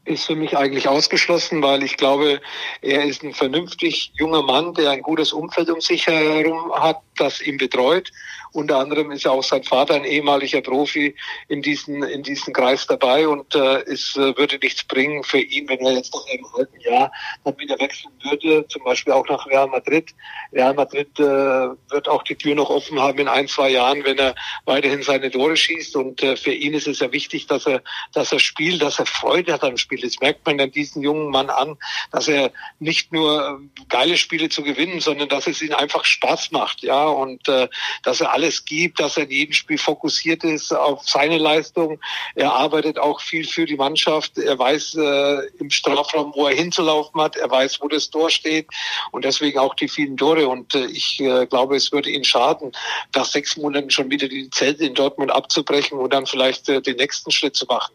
Ist 0.07 0.27
für 0.27 0.37
mich 0.37 0.57
eigentlich 0.57 0.88
ausgeschlossen, 0.88 1.62
weil 1.62 1.83
ich 1.83 1.97
glaube, 1.97 2.40
er 2.81 3.05
ist 3.05 3.23
ein 3.23 3.35
vernünftig 3.35 4.12
junger 4.14 4.42
Mann, 4.42 4.75
der 4.75 4.90
ein 4.90 5.03
gutes 5.03 5.33
Umfeld 5.33 5.69
um 5.71 5.81
sich 5.81 6.07
herum 6.07 6.73
hat, 6.73 7.01
das 7.16 7.40
ihn 7.40 7.57
betreut. 7.57 8.12
Unter 8.53 8.79
anderem 8.79 9.11
ist 9.11 9.25
ja 9.25 9.33
auch 9.33 9.42
sein 9.42 9.64
Vater 9.64 9.95
ein 9.95 10.05
ehemaliger 10.05 10.62
Profi 10.62 11.14
in 11.49 11.61
diesen 11.61 12.03
in 12.03 12.23
diesem 12.23 12.55
Kreis 12.55 12.87
dabei 12.87 13.29
und 13.29 13.55
äh, 13.55 13.83
es 13.83 14.16
äh, 14.16 14.37
würde 14.37 14.59
nichts 14.62 14.85
bringen 14.85 15.23
für 15.25 15.40
ihn, 15.40 15.69
wenn 15.69 15.81
er 15.81 15.92
jetzt 15.92 16.14
nach 16.14 16.25
einem 16.33 16.53
halben 16.55 16.81
Jahr 16.81 17.12
dann 17.45 17.59
wieder 17.59 17.79
wechseln 17.79 18.12
würde, 18.23 18.66
zum 18.69 18.85
Beispiel 18.85 19.12
auch 19.12 19.29
nach 19.29 19.47
Real 19.47 19.66
Madrid. 19.66 20.14
Real 20.53 20.73
Madrid 20.73 21.09
äh, 21.19 21.23
wird 21.23 22.09
auch 22.09 22.23
die 22.23 22.37
Tür 22.37 22.55
noch 22.55 22.71
offen 22.71 22.99
haben 22.99 23.19
in 23.19 23.29
ein 23.29 23.49
zwei 23.49 23.71
Jahren, 23.71 24.05
wenn 24.05 24.19
er 24.19 24.35
weiterhin 24.64 25.03
seine 25.03 25.31
Tore 25.31 25.57
schießt 25.57 25.97
und 25.97 26.23
äh, 26.23 26.37
für 26.37 26.53
ihn 26.53 26.73
ist 26.73 26.87
es 26.87 27.01
ja 27.01 27.12
wichtig, 27.12 27.47
dass 27.47 27.66
er 27.66 27.83
dass 28.12 28.33
er 28.33 28.38
spielt, 28.38 28.81
dass 28.81 28.99
er 28.99 29.07
Freude 29.07 29.53
hat 29.53 29.64
am 29.64 29.77
Spiel. 29.77 29.95
Das 30.02 30.20
merkt 30.20 30.46
man 30.46 30.59
dann 30.59 30.70
diesen 30.70 31.02
jungen 31.02 31.30
Mann 31.30 31.50
an, 31.50 31.76
dass 32.12 32.28
er 32.28 32.52
nicht 32.78 33.12
nur 33.12 33.61
äh, 33.61 33.85
geile 33.88 34.16
Spiele 34.16 34.48
zu 34.48 34.62
gewinnen, 34.62 35.00
sondern 35.00 35.28
dass 35.28 35.46
es 35.46 35.62
ihm 35.62 35.74
einfach 35.74 36.04
Spaß 36.04 36.52
macht, 36.52 36.82
ja 36.82 37.04
und 37.06 37.48
äh, 37.48 37.68
dass 38.02 38.20
er 38.20 38.32
alles 38.32 38.64
gibt, 38.64 39.00
dass 39.00 39.16
er 39.16 39.24
in 39.24 39.30
jedem 39.30 39.52
Spiel 39.52 39.78
fokussiert 39.78 40.44
ist 40.44 40.72
auf 40.72 41.09
seine 41.09 41.38
Leistung. 41.38 41.98
Er 42.35 42.52
arbeitet 42.52 42.98
auch 42.98 43.20
viel 43.20 43.46
für 43.46 43.66
die 43.66 43.76
Mannschaft. 43.76 44.38
Er 44.38 44.59
weiß 44.59 44.94
äh, 44.94 45.46
im 45.59 45.70
Strafraum, 45.70 46.32
wo 46.35 46.46
er 46.46 46.54
hinzulaufen 46.54 47.20
hat. 47.20 47.37
Er 47.37 47.50
weiß, 47.50 47.80
wo 47.80 47.88
das 47.88 48.11
Tor 48.11 48.30
steht 48.30 48.68
und 49.12 49.24
deswegen 49.24 49.59
auch 49.59 49.74
die 49.74 49.88
vielen 49.88 50.16
Tore. 50.16 50.48
Und 50.48 50.74
äh, 50.74 50.87
ich 50.87 51.20
äh, 51.20 51.46
glaube, 51.46 51.76
es 51.76 51.92
würde 51.92 52.11
ihn 52.11 52.24
schaden, 52.24 52.72
nach 53.14 53.24
sechs 53.24 53.56
Monaten 53.56 53.90
schon 53.90 54.11
wieder 54.11 54.28
die 54.28 54.50
Zelte 54.50 54.85
in 54.85 54.94
Dortmund 54.94 55.30
abzubrechen 55.30 55.98
und 55.98 56.12
dann 56.12 56.26
vielleicht 56.26 56.68
äh, 56.68 56.80
den 56.80 56.96
nächsten 56.96 57.30
Schritt 57.30 57.56
zu 57.56 57.66
machen 57.66 57.94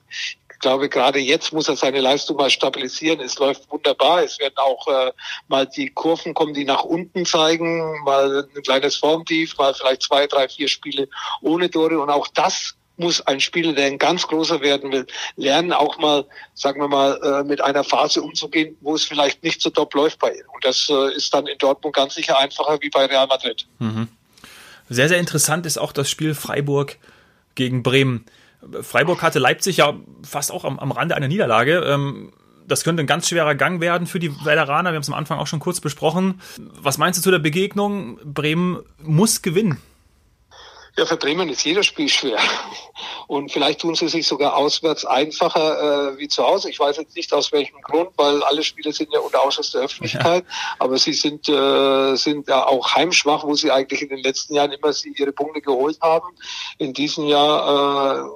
glaube, 0.62 0.90
gerade 0.90 1.20
jetzt 1.20 1.52
muss 1.52 1.68
er 1.68 1.76
seine 1.76 2.00
Leistung 2.00 2.38
mal 2.38 2.50
stabilisieren. 2.50 3.20
Es 3.20 3.38
läuft 3.38 3.70
wunderbar. 3.70 4.24
Es 4.24 4.40
werden 4.40 4.58
auch 4.58 4.88
äh, 4.88 5.12
mal 5.48 5.68
die 5.68 5.90
Kurven 5.90 6.34
kommen, 6.34 6.54
die 6.54 6.66
nach 6.66 6.84
unten 6.84 7.26
zeigen, 7.26 8.04
mal 8.04 8.48
ein 8.56 8.64
kleines 8.64 8.96
Formtief, 8.96 9.58
mal 9.58 9.74
vielleicht 9.74 10.04
zwei, 10.04 10.28
drei, 10.28 10.48
vier 10.48 10.68
Spiele 10.68 11.10
ohne 11.42 11.70
Tore. 11.70 12.00
Und 12.00 12.10
auch 12.10 12.28
das 12.30 12.76
muss 12.98 13.22
ein 13.22 13.40
Spieler, 13.40 13.74
der 13.74 13.88
ein 13.88 13.98
ganz 13.98 14.28
großer 14.28 14.62
werden 14.62 14.92
will, 14.92 15.08
lernen, 15.36 15.74
auch 15.74 15.98
mal, 15.98 16.26
sagen 16.54 16.82
wir 16.82 16.88
mal, 16.88 17.20
äh, 17.24 17.44
mit 17.44 17.60
einer 17.62 17.84
Phase 17.84 18.22
umzugehen, 18.22 18.78
wo 18.82 18.96
es 18.96 19.04
vielleicht 19.04 19.44
nicht 19.44 19.62
so 19.62 19.70
top 19.72 19.94
läuft 19.96 20.20
bei 20.20 20.32
ihm. 20.32 20.46
Und 20.54 20.64
das 20.64 20.88
äh, 20.90 21.16
ist 21.16 21.34
dann 21.34 21.48
in 21.48 21.58
Dortmund 21.58 21.96
ganz 21.96 22.16
sicher 22.16 22.38
einfacher 22.38 22.80
wie 22.82 22.90
bei 22.90 23.06
Real 23.06 23.28
Madrid. 23.28 23.66
Mhm. 23.80 24.08
Sehr, 24.90 25.08
sehr 25.08 25.20
interessant 25.20 25.66
ist 25.66 25.78
auch 25.78 25.94
das 25.94 26.10
Spiel 26.10 26.36
Freiburg 26.36 26.98
gegen 27.56 27.82
Bremen. 27.82 28.26
Freiburg 28.82 29.22
hatte 29.22 29.40
Leipzig 29.40 29.78
ja 29.78 29.96
fast 30.24 30.52
auch 30.52 30.66
am, 30.66 30.80
am 30.80 30.92
Rande 30.92 31.16
einer 31.16 31.28
Niederlage. 31.28 31.84
Ähm, 31.86 32.34
das 32.68 32.84
könnte 32.84 33.04
ein 33.04 33.08
ganz 33.08 33.28
schwerer 33.28 33.56
Gang 33.56 33.82
werden 33.82 34.08
für 34.08 34.20
die 34.20 34.32
Veteraner. 34.46 34.92
Wir 34.92 34.96
haben 34.96 35.02
es 35.02 35.10
am 35.10 35.16
Anfang 35.16 35.40
auch 35.40 35.48
schon 35.48 35.60
kurz 35.60 35.82
besprochen. 35.82 36.42
Was 36.58 36.98
meinst 36.98 37.20
du 37.20 37.24
zu 37.24 37.32
der 37.32 37.40
Begegnung? 37.40 38.20
Bremen 38.24 38.84
muss 39.00 39.42
gewinnen. 39.42 39.82
Ja, 40.98 41.06
für 41.06 41.16
Bremen 41.16 41.48
ist 41.48 41.64
jeder 41.64 41.84
Spiel 41.84 42.10
schwer. 42.10 42.38
Und 43.28 43.50
vielleicht 43.50 43.80
tun 43.80 43.96
sie 43.96 44.10
sich 44.10 44.28
sogar 44.28 44.58
auswärts 44.58 45.06
einfacher 45.06 46.16
äh, 46.16 46.18
wie 46.18 46.28
zu 46.28 46.44
Hause. 46.44 46.70
Ich 46.70 46.80
weiß 46.80 46.98
jetzt 46.98 47.16
nicht 47.16 47.34
aus 47.34 47.54
welchem 47.54 47.80
Grund, 47.82 48.10
weil 48.18 48.44
alle 48.44 48.62
Spiele 48.62 48.92
sind 48.92 49.10
ja 49.14 49.20
unter 49.22 49.42
Ausschuss 49.42 49.72
der 49.72 49.82
Öffentlichkeit. 49.82 50.44
Ja. 50.44 50.56
Aber 50.80 50.98
sie 50.98 51.14
sind, 51.14 51.48
äh, 51.48 52.16
sind 52.18 52.50
ja 52.50 52.68
auch 52.68 52.94
heimschwach, 52.94 53.46
wo 53.46 53.56
sie 53.56 53.72
eigentlich 53.72 54.02
in 54.02 54.10
den 54.10 54.20
letzten 54.20 54.54
Jahren 54.54 54.74
immer 54.74 54.92
sie 54.92 55.14
ihre 55.18 55.32
Punkte 55.32 55.62
geholt 55.62 55.98
haben. 56.02 56.28
In 56.78 56.92
diesem 56.92 57.26
Jahr 57.26 58.26
äh, 58.26 58.30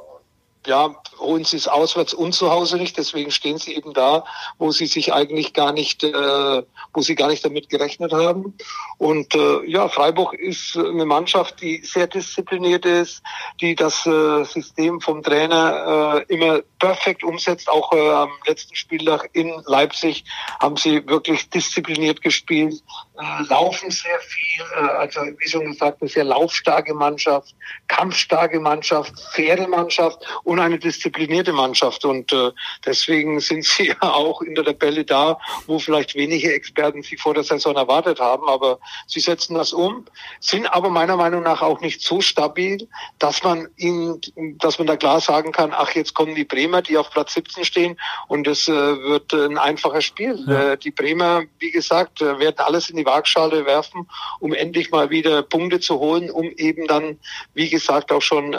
ja, 0.65 0.95
holen 1.19 1.43
sie 1.43 1.57
es 1.57 1.67
auswärts 1.67 2.13
und 2.13 2.33
zu 2.33 2.49
Hause 2.51 2.77
nicht. 2.77 2.97
Deswegen 2.97 3.31
stehen 3.31 3.57
sie 3.57 3.75
eben 3.75 3.93
da, 3.93 4.25
wo 4.57 4.71
sie 4.71 4.87
sich 4.87 5.13
eigentlich 5.13 5.53
gar 5.53 5.71
nicht, 5.73 6.03
äh, 6.03 6.63
wo 6.93 7.01
sie 7.01 7.15
gar 7.15 7.27
nicht 7.27 7.43
damit 7.45 7.69
gerechnet 7.69 8.13
haben. 8.13 8.57
Und 8.97 9.35
äh, 9.35 9.65
ja, 9.65 9.89
Freiburg 9.89 10.33
ist 10.33 10.77
eine 10.77 11.05
Mannschaft, 11.05 11.61
die 11.61 11.81
sehr 11.83 12.07
diszipliniert 12.07 12.85
ist, 12.85 13.21
die 13.61 13.75
das 13.75 14.05
äh, 14.05 14.43
System 14.43 15.01
vom 15.01 15.23
Trainer 15.23 16.23
äh, 16.27 16.33
immer 16.33 16.61
perfekt 16.79 17.23
umsetzt. 17.23 17.69
Auch 17.69 17.91
äh, 17.93 18.09
am 18.09 18.29
letzten 18.47 18.75
Spieltag 18.75 19.29
in 19.33 19.53
Leipzig 19.65 20.23
haben 20.59 20.77
sie 20.77 21.05
wirklich 21.07 21.49
diszipliniert 21.49 22.21
gespielt, 22.21 22.81
äh, 23.17 23.43
laufen 23.49 23.91
sehr 23.91 24.19
viel, 24.19 24.65
äh, 24.75 24.89
also 24.97 25.21
wie 25.21 25.47
schon 25.47 25.65
gesagt, 25.65 26.01
eine 26.01 26.09
sehr 26.09 26.25
laufstarke 26.25 26.93
Mannschaft, 26.93 27.55
kampfstarke 27.87 28.59
Mannschaft, 28.59 29.13
faire 29.33 29.67
Mannschaft 29.67 30.25
und 30.43 30.59
eine 30.59 30.77
disziplinierte 30.77 31.53
Mannschaft. 31.53 32.03
Und 32.03 32.33
äh, 32.33 32.51
deswegen 32.85 33.39
sind 33.39 33.63
sie 33.65 33.87
ja 33.87 34.01
auch 34.01 34.41
in 34.41 34.55
der 34.55 34.65
Tabelle 34.65 35.05
da, 35.05 35.39
wo 35.65 35.79
vielleicht 35.79 36.15
wenige 36.15 36.53
Experten 36.53 37.03
sie 37.03 37.17
vor 37.17 37.33
der 37.33 37.43
Saison 37.43 37.75
erwartet 37.75 38.19
haben. 38.19 38.47
Aber 38.49 38.79
sie 39.07 39.21
setzen 39.21 39.55
das 39.55 39.71
um, 39.71 40.05
sind 40.39 40.67
aber 40.67 40.89
meiner 40.89 41.15
Meinung 41.15 41.43
nach 41.43 41.61
auch 41.61 41.79
nicht 41.79 42.01
so 42.01 42.19
stabil, 42.21 42.87
dass 43.19 43.43
man 43.43 43.67
ihnen, 43.77 44.19
dass 44.57 44.77
man 44.77 44.87
da 44.87 44.97
klar 44.97 45.21
sagen 45.21 45.51
kann, 45.51 45.71
ach, 45.73 45.91
jetzt 45.91 46.13
kommen 46.13 46.35
die 46.35 46.43
Bremer, 46.43 46.81
die 46.81 46.97
auf 46.97 47.11
Platz 47.11 47.33
17 47.33 47.63
stehen 47.63 47.99
und 48.27 48.47
es 48.47 48.67
äh, 48.67 48.73
wird 48.73 49.33
ein 49.33 49.57
einfaches 49.57 50.03
Spiel. 50.03 50.43
Ja. 50.47 50.73
Äh, 50.73 50.77
die 50.77 50.91
Bremer, 50.91 51.43
wie 51.59 51.71
gesagt, 51.71 52.21
äh, 52.21 52.39
werden 52.39 52.57
alles 52.59 52.89
in 52.89 52.97
die 52.97 53.04
Waagschale 53.05 53.65
werfen, 53.65 54.07
um 54.39 54.53
endlich 54.53 54.91
mal 54.91 55.09
wieder 55.09 55.43
Punkte 55.43 55.79
zu 55.79 55.99
holen, 55.99 56.29
um 56.29 56.45
eben 56.45 56.87
dann, 56.87 57.19
wie 57.53 57.69
gesagt, 57.69 58.11
auch 58.11 58.21
schon 58.21 58.53
äh, 58.53 58.57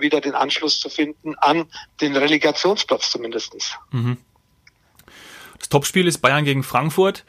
wieder 0.00 0.20
den 0.20 0.34
Anschluss 0.34 0.80
zu 0.80 0.88
finden 0.88 1.34
an 1.36 1.66
den 2.00 2.16
Relegationsplatz 2.16 3.10
zumindestens. 3.10 3.72
Mhm. 3.90 4.18
Das 5.58 5.68
Topspiel 5.68 6.06
ist 6.06 6.18
Bayern 6.18 6.44
gegen 6.44 6.62
Frankfurt. 6.62 7.24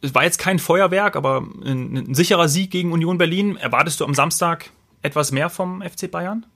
Es 0.00 0.14
war 0.14 0.24
jetzt 0.24 0.38
kein 0.38 0.58
Feuerwerk, 0.58 1.14
aber 1.14 1.46
ein, 1.64 1.96
ein 1.96 2.14
sicherer 2.14 2.48
Sieg 2.48 2.70
gegen 2.70 2.92
Union 2.92 3.18
Berlin. 3.18 3.56
Erwartest 3.56 4.00
du 4.00 4.04
am 4.04 4.14
Samstag 4.14 4.70
etwas 5.02 5.30
mehr 5.30 5.50
vom 5.50 5.82
FC 5.82 6.10
Bayern? 6.10 6.46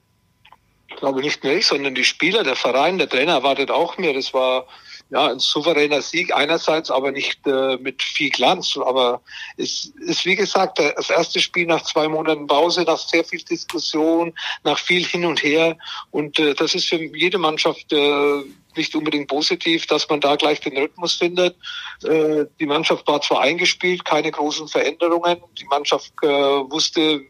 Ich 0.88 0.96
glaube 0.96 1.20
nicht 1.20 1.44
nur 1.44 1.52
ich, 1.52 1.66
sondern 1.66 1.94
die 1.94 2.04
Spieler, 2.04 2.42
der 2.42 2.56
Verein, 2.56 2.98
der 2.98 3.08
Trainer 3.08 3.34
erwartet 3.34 3.70
auch 3.70 3.98
mehr. 3.98 4.14
Das 4.14 4.32
war 4.32 4.66
ja, 5.10 5.28
ein 5.28 5.38
souveräner 5.38 6.02
Sieg 6.02 6.34
einerseits, 6.34 6.90
aber 6.90 7.12
nicht 7.12 7.46
äh, 7.46 7.76
mit 7.76 8.02
viel 8.02 8.30
Glanz. 8.30 8.76
Aber 8.76 9.22
es 9.56 9.92
ist, 10.00 10.24
wie 10.24 10.34
gesagt, 10.34 10.78
das 10.78 11.10
erste 11.10 11.40
Spiel 11.40 11.66
nach 11.66 11.82
zwei 11.82 12.08
Monaten 12.08 12.46
Pause, 12.46 12.82
nach 12.82 12.98
sehr 12.98 13.24
viel 13.24 13.40
Diskussion, 13.40 14.34
nach 14.64 14.78
viel 14.78 15.04
hin 15.04 15.24
und 15.24 15.42
her. 15.42 15.76
Und 16.10 16.38
äh, 16.38 16.54
das 16.54 16.74
ist 16.74 16.88
für 16.88 16.96
jede 16.96 17.38
Mannschaft 17.38 17.92
äh, 17.92 18.42
nicht 18.76 18.94
unbedingt 18.94 19.28
positiv, 19.28 19.86
dass 19.86 20.08
man 20.08 20.20
da 20.20 20.36
gleich 20.36 20.60
den 20.60 20.76
Rhythmus 20.76 21.14
findet. 21.14 21.56
Äh, 22.02 22.46
die 22.58 22.66
Mannschaft 22.66 23.06
war 23.06 23.20
zwar 23.20 23.40
eingespielt, 23.40 24.04
keine 24.04 24.30
großen 24.30 24.68
Veränderungen. 24.68 25.38
Die 25.58 25.66
Mannschaft 25.66 26.12
äh, 26.22 26.26
wusste, 26.26 27.22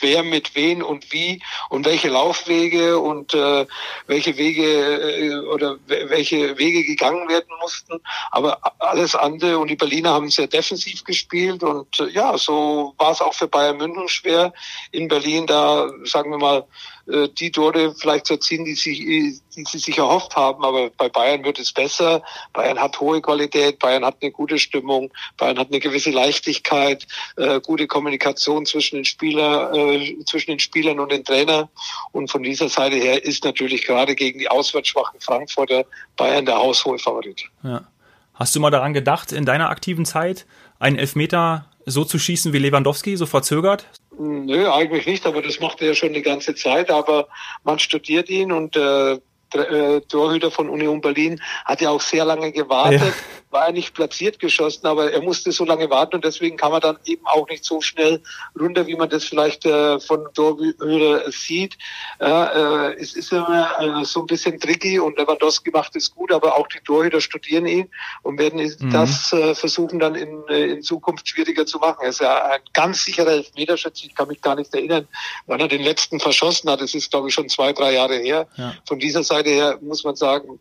wer 0.00 0.22
mit 0.22 0.54
wen 0.54 0.82
und 0.82 1.12
wie 1.12 1.42
und 1.68 1.86
welche 1.86 2.08
Laufwege 2.08 2.98
und 2.98 3.34
äh, 3.34 3.66
welche 4.06 4.36
Wege 4.36 4.64
äh, 4.64 5.38
oder 5.46 5.76
welche 5.86 6.58
Wege 6.58 6.84
gegangen 6.84 7.28
werden 7.28 7.50
mussten. 7.60 8.00
Aber 8.30 8.58
alles 8.78 9.14
andere 9.14 9.58
und 9.58 9.68
die 9.68 9.76
Berliner 9.76 10.10
haben 10.10 10.30
sehr 10.30 10.46
defensiv 10.46 11.04
gespielt 11.04 11.62
und 11.62 12.00
äh, 12.00 12.08
ja, 12.10 12.36
so 12.38 12.94
war 12.98 13.12
es 13.12 13.20
auch 13.20 13.34
für 13.34 13.48
Bayern 13.48 13.76
München 13.76 14.08
schwer 14.08 14.52
in 14.92 15.08
Berlin 15.08 15.46
da, 15.46 15.90
sagen 16.04 16.30
wir 16.30 16.38
mal, 16.38 16.66
äh, 17.10 17.28
die 17.28 17.50
Tore 17.50 17.94
vielleicht 17.94 18.26
zu 18.26 18.34
erzielen, 18.34 18.64
die, 18.64 18.74
sich, 18.74 18.98
die 19.00 19.64
sie 19.64 19.78
sich 19.78 19.98
erhofft 19.98 20.36
haben. 20.36 20.64
Aber 20.64 20.90
bei 20.90 21.08
Bayern 21.08 21.44
wird 21.44 21.58
es 21.58 21.72
besser. 21.72 22.22
Bayern 22.52 22.78
hat 22.78 23.00
hohe 23.00 23.20
Qualität, 23.20 23.78
Bayern 23.78 24.04
hat 24.04 24.16
eine 24.20 24.30
gute 24.30 24.58
Stimmung, 24.58 25.10
Bayern 25.36 25.58
hat 25.58 25.68
eine 25.68 25.80
gewisse 25.80 26.10
Leichtigkeit, 26.10 27.06
äh, 27.36 27.60
gute 27.60 27.86
Kommunikation 27.86 28.66
zwischen 28.66 28.96
den 28.96 29.04
Spieler, 29.04 29.72
äh, 29.74 30.16
zwischen 30.24 30.52
den 30.52 30.60
Spielern 30.60 31.00
und 31.00 31.12
den 31.12 31.24
Trainer. 31.24 31.68
Und 32.12 32.30
von 32.30 32.42
dieser 32.42 32.68
Seite 32.68 32.96
her 32.96 33.24
ist 33.24 33.44
natürlich 33.44 33.86
gerade 33.86 34.14
gegen 34.14 34.38
die 34.38 34.48
auswärts 34.48 34.88
schwachen 34.88 35.20
Frankfurter 35.20 35.84
Bayern 36.16 36.46
der 36.46 36.56
haushohe 36.58 36.98
Favorit. 36.98 37.44
Ja. 37.62 37.86
Hast 38.34 38.56
du 38.56 38.60
mal 38.60 38.70
daran 38.70 38.94
gedacht, 38.94 39.32
in 39.32 39.44
deiner 39.44 39.68
aktiven 39.68 40.06
Zeit 40.06 40.46
einen 40.80 40.98
Elfmeter 40.98 41.66
so 41.86 42.04
zu 42.04 42.18
schießen 42.18 42.52
wie 42.52 42.58
Lewandowski, 42.58 43.16
so 43.16 43.26
verzögert? 43.26 43.86
Nö, 44.18 44.68
eigentlich 44.70 45.06
nicht, 45.06 45.24
aber 45.26 45.40
das 45.40 45.60
macht 45.60 45.80
er 45.80 45.88
ja 45.88 45.94
schon 45.94 46.12
die 46.12 46.22
ganze 46.22 46.54
Zeit. 46.54 46.90
Aber 46.90 47.28
man 47.64 47.78
studiert 47.78 48.28
ihn 48.28 48.52
und 48.52 48.76
äh, 48.76 49.18
äh, 49.54 50.00
Torhüter 50.08 50.50
von 50.50 50.68
Union 50.68 51.00
Berlin 51.00 51.40
hat 51.64 51.80
ja 51.80 51.90
auch 51.90 52.00
sehr 52.00 52.24
lange 52.24 52.52
gewartet, 52.52 53.00
ja. 53.00 53.12
war 53.50 53.66
er 53.66 53.72
nicht 53.72 53.94
platziert 53.94 54.38
geschossen, 54.38 54.86
aber 54.86 55.12
er 55.12 55.22
musste 55.22 55.52
so 55.52 55.64
lange 55.64 55.90
warten 55.90 56.16
und 56.16 56.24
deswegen 56.24 56.56
kann 56.56 56.70
man 56.70 56.80
dann 56.80 56.98
eben 57.04 57.26
auch 57.26 57.48
nicht 57.48 57.64
so 57.64 57.80
schnell 57.80 58.22
runter, 58.58 58.86
wie 58.86 58.96
man 58.96 59.08
das 59.08 59.24
vielleicht 59.24 59.66
äh, 59.66 59.98
von 60.00 60.26
Torhüter 60.34 61.30
sieht. 61.30 61.76
Äh, 62.20 62.94
es 62.94 63.14
ist 63.14 63.32
immer 63.32 64.00
äh, 64.00 64.04
so 64.04 64.20
ein 64.20 64.26
bisschen 64.26 64.58
tricky 64.60 64.98
und 65.00 65.18
Lewandowski 65.18 65.70
macht 65.70 65.96
es 65.96 66.14
gut, 66.14 66.32
aber 66.32 66.56
auch 66.56 66.68
die 66.68 66.80
Torhüter 66.80 67.20
studieren 67.20 67.66
ihn 67.66 67.90
und 68.22 68.38
werden 68.38 68.60
mhm. 68.60 68.90
das 68.90 69.32
äh, 69.32 69.54
versuchen 69.54 69.98
dann 69.98 70.14
in, 70.14 70.42
äh, 70.48 70.66
in 70.66 70.82
Zukunft 70.82 71.28
schwieriger 71.28 71.66
zu 71.66 71.78
machen. 71.78 71.98
Er 72.02 72.10
ist 72.10 72.20
ja 72.20 72.44
ein 72.44 72.60
ganz 72.72 73.04
sicherer 73.04 73.32
Elfmeterschütze. 73.32 74.06
Ich 74.06 74.14
kann 74.14 74.28
mich 74.28 74.40
gar 74.40 74.54
nicht 74.54 74.72
erinnern, 74.74 75.08
wann 75.46 75.60
er 75.60 75.68
den 75.68 75.82
letzten 75.82 76.20
verschossen 76.20 76.70
hat. 76.70 76.80
Es 76.80 76.94
ist, 76.94 77.10
glaube 77.10 77.28
ich, 77.28 77.34
schon 77.34 77.48
zwei, 77.48 77.72
drei 77.72 77.94
Jahre 77.94 78.16
her. 78.16 78.46
Ja. 78.56 78.74
Von 78.86 78.98
dieser 78.98 79.24
Seite 79.24 79.50
her 79.50 79.78
muss 79.80 80.04
man 80.04 80.14
sagen, 80.14 80.60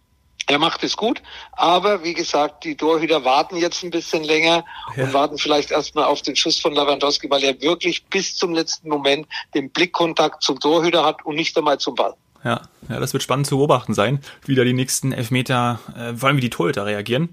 Er 0.49 0.57
macht 0.57 0.83
es 0.83 0.97
gut, 0.97 1.21
aber 1.51 2.03
wie 2.03 2.15
gesagt, 2.15 2.63
die 2.63 2.75
Torhüter 2.75 3.23
warten 3.23 3.55
jetzt 3.55 3.83
ein 3.83 3.91
bisschen 3.91 4.23
länger 4.23 4.65
ja. 4.95 5.03
und 5.03 5.13
warten 5.13 5.37
vielleicht 5.37 5.69
erstmal 5.69 6.05
auf 6.05 6.23
den 6.23 6.35
Schuss 6.35 6.59
von 6.59 6.73
Lewandowski, 6.73 7.29
weil 7.29 7.43
er 7.43 7.61
wirklich 7.61 8.03
bis 8.05 8.35
zum 8.35 8.55
letzten 8.55 8.89
Moment 8.89 9.27
den 9.53 9.69
Blickkontakt 9.69 10.41
zum 10.41 10.59
Torhüter 10.59 11.05
hat 11.05 11.23
und 11.23 11.35
nicht 11.35 11.55
einmal 11.55 11.77
zum 11.77 11.93
Ball. 11.93 12.15
Ja, 12.43 12.63
ja, 12.89 12.99
das 12.99 13.13
wird 13.13 13.21
spannend 13.21 13.45
zu 13.45 13.57
beobachten 13.57 13.93
sein, 13.93 14.21
wie 14.47 14.55
da 14.55 14.63
die 14.63 14.73
nächsten 14.73 15.11
Elfmeter, 15.11 15.81
äh, 15.95 16.15
vor 16.15 16.29
allem 16.29 16.37
wie 16.37 16.41
die 16.41 16.49
Torhüter 16.49 16.87
reagieren. 16.87 17.29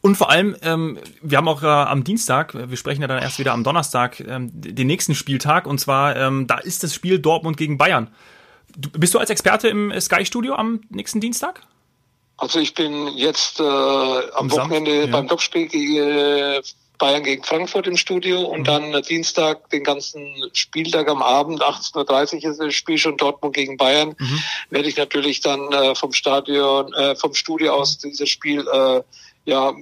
Und 0.00 0.16
vor 0.16 0.30
allem, 0.30 0.56
ähm, 0.62 0.98
wir 1.22 1.38
haben 1.38 1.46
auch 1.46 1.62
äh, 1.62 1.66
am 1.66 2.02
Dienstag, 2.02 2.52
wir 2.52 2.76
sprechen 2.76 3.02
ja 3.02 3.06
dann 3.06 3.22
erst 3.22 3.38
wieder 3.38 3.52
am 3.52 3.62
Donnerstag, 3.62 4.18
ähm, 4.18 4.50
den 4.52 4.88
nächsten 4.88 5.14
Spieltag. 5.14 5.68
Und 5.68 5.78
zwar, 5.78 6.16
ähm, 6.16 6.48
da 6.48 6.58
ist 6.58 6.82
das 6.82 6.92
Spiel 6.94 7.20
Dortmund 7.20 7.56
gegen 7.58 7.78
Bayern. 7.78 8.08
Du, 8.76 8.90
bist 8.90 9.14
du 9.14 9.20
als 9.20 9.30
Experte 9.30 9.68
im 9.68 9.92
Sky-Studio 10.00 10.56
am 10.56 10.80
nächsten 10.90 11.20
Dienstag? 11.20 11.62
Also 12.38 12.58
ich 12.58 12.74
bin 12.74 13.08
jetzt 13.16 13.60
äh, 13.60 13.62
am, 13.62 14.22
am 14.34 14.52
Wochenende 14.52 15.04
ja. 15.04 15.06
beim 15.06 15.28
Topspiel 15.28 15.68
gegen 15.68 15.96
äh, 15.96 16.62
Bayern 16.98 17.24
gegen 17.24 17.42
Frankfurt 17.42 17.86
im 17.86 17.96
Studio 17.96 18.42
und 18.42 18.60
mhm. 18.60 18.64
dann 18.64 19.02
Dienstag 19.02 19.68
den 19.70 19.84
ganzen 19.84 20.34
Spieltag 20.52 21.08
am 21.08 21.22
Abend, 21.22 21.62
18.30 21.62 22.44
Uhr 22.44 22.50
ist 22.50 22.60
das 22.60 22.74
Spiel 22.74 22.98
schon 22.98 23.16
Dortmund 23.16 23.54
gegen 23.54 23.76
Bayern, 23.76 24.14
mhm. 24.18 24.42
werde 24.70 24.88
ich 24.88 24.96
natürlich 24.96 25.40
dann 25.40 25.72
äh, 25.72 25.94
vom 25.94 26.12
Stadion, 26.12 26.92
äh, 26.94 27.16
vom 27.16 27.34
Studio 27.34 27.74
aus 27.74 27.98
dieses 27.98 28.28
Spiel 28.28 28.66
äh, 28.66 29.02
ja, 29.46 29.72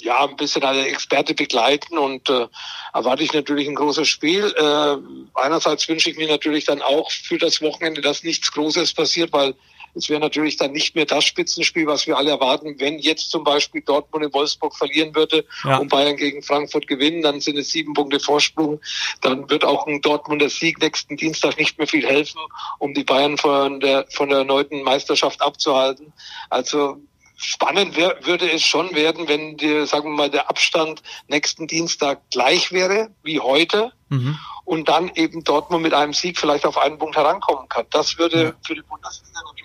ja, 0.00 0.24
ein 0.24 0.36
bisschen 0.36 0.62
als 0.62 0.86
Experte 0.86 1.34
begleiten 1.34 1.98
und 1.98 2.30
äh, 2.30 2.46
erwarte 2.94 3.24
ich 3.24 3.32
natürlich 3.32 3.68
ein 3.68 3.74
großes 3.74 4.06
Spiel. 4.06 4.54
Äh, 4.56 4.96
einerseits 5.34 5.88
wünsche 5.88 6.08
ich 6.08 6.16
mir 6.16 6.28
natürlich 6.28 6.66
dann 6.66 6.80
auch 6.82 7.10
für 7.10 7.36
das 7.36 7.60
Wochenende, 7.60 8.00
dass 8.00 8.22
nichts 8.22 8.52
Großes 8.52 8.94
passiert, 8.94 9.32
weil 9.32 9.54
es 9.94 10.08
wäre 10.08 10.20
natürlich 10.20 10.56
dann 10.56 10.72
nicht 10.72 10.94
mehr 10.94 11.04
das 11.04 11.24
Spitzenspiel, 11.24 11.86
was 11.86 12.06
wir 12.06 12.16
alle 12.16 12.30
erwarten. 12.30 12.76
Wenn 12.78 12.98
jetzt 12.98 13.30
zum 13.30 13.44
Beispiel 13.44 13.82
Dortmund 13.82 14.24
in 14.24 14.32
Wolfsburg 14.32 14.74
verlieren 14.74 15.14
würde 15.14 15.44
ja. 15.64 15.78
und 15.78 15.88
Bayern 15.88 16.16
gegen 16.16 16.42
Frankfurt 16.42 16.86
gewinnen, 16.86 17.22
dann 17.22 17.40
sind 17.40 17.58
es 17.58 17.70
sieben 17.70 17.92
Punkte 17.92 18.18
Vorsprung. 18.18 18.80
Dann 19.20 19.48
wird 19.50 19.64
auch 19.64 19.86
ein 19.86 20.00
Dortmunder 20.00 20.48
Sieg 20.48 20.80
nächsten 20.80 21.16
Dienstag 21.16 21.58
nicht 21.58 21.78
mehr 21.78 21.86
viel 21.86 22.06
helfen, 22.06 22.40
um 22.78 22.94
die 22.94 23.04
Bayern 23.04 23.36
von 23.36 23.80
der, 23.80 24.06
von 24.10 24.30
der 24.30 24.38
erneuten 24.38 24.82
Meisterschaft 24.82 25.42
abzuhalten. 25.42 26.12
Also 26.48 26.98
Spannend 27.44 27.96
wär, 27.96 28.24
würde 28.24 28.48
es 28.52 28.62
schon 28.62 28.94
werden, 28.94 29.26
wenn 29.26 29.56
die, 29.56 29.84
sagen 29.84 30.10
wir 30.10 30.16
mal, 30.16 30.30
der 30.30 30.48
Abstand 30.48 31.02
nächsten 31.26 31.66
Dienstag 31.66 32.20
gleich 32.30 32.70
wäre 32.70 33.10
wie 33.24 33.40
heute 33.40 33.92
mhm. 34.10 34.38
und 34.64 34.88
dann 34.88 35.10
eben 35.16 35.42
Dortmund 35.42 35.82
mit 35.82 35.92
einem 35.92 36.12
Sieg 36.12 36.38
vielleicht 36.38 36.64
auf 36.64 36.78
einen 36.78 36.98
Punkt 36.98 37.16
herankommen 37.16 37.68
kann. 37.68 37.84
Das 37.90 38.16
würde 38.16 38.42
ja. 38.42 38.52
für 38.64 38.76
die 38.76 38.82
Bundesliga 38.82 39.40
gut 39.40 39.61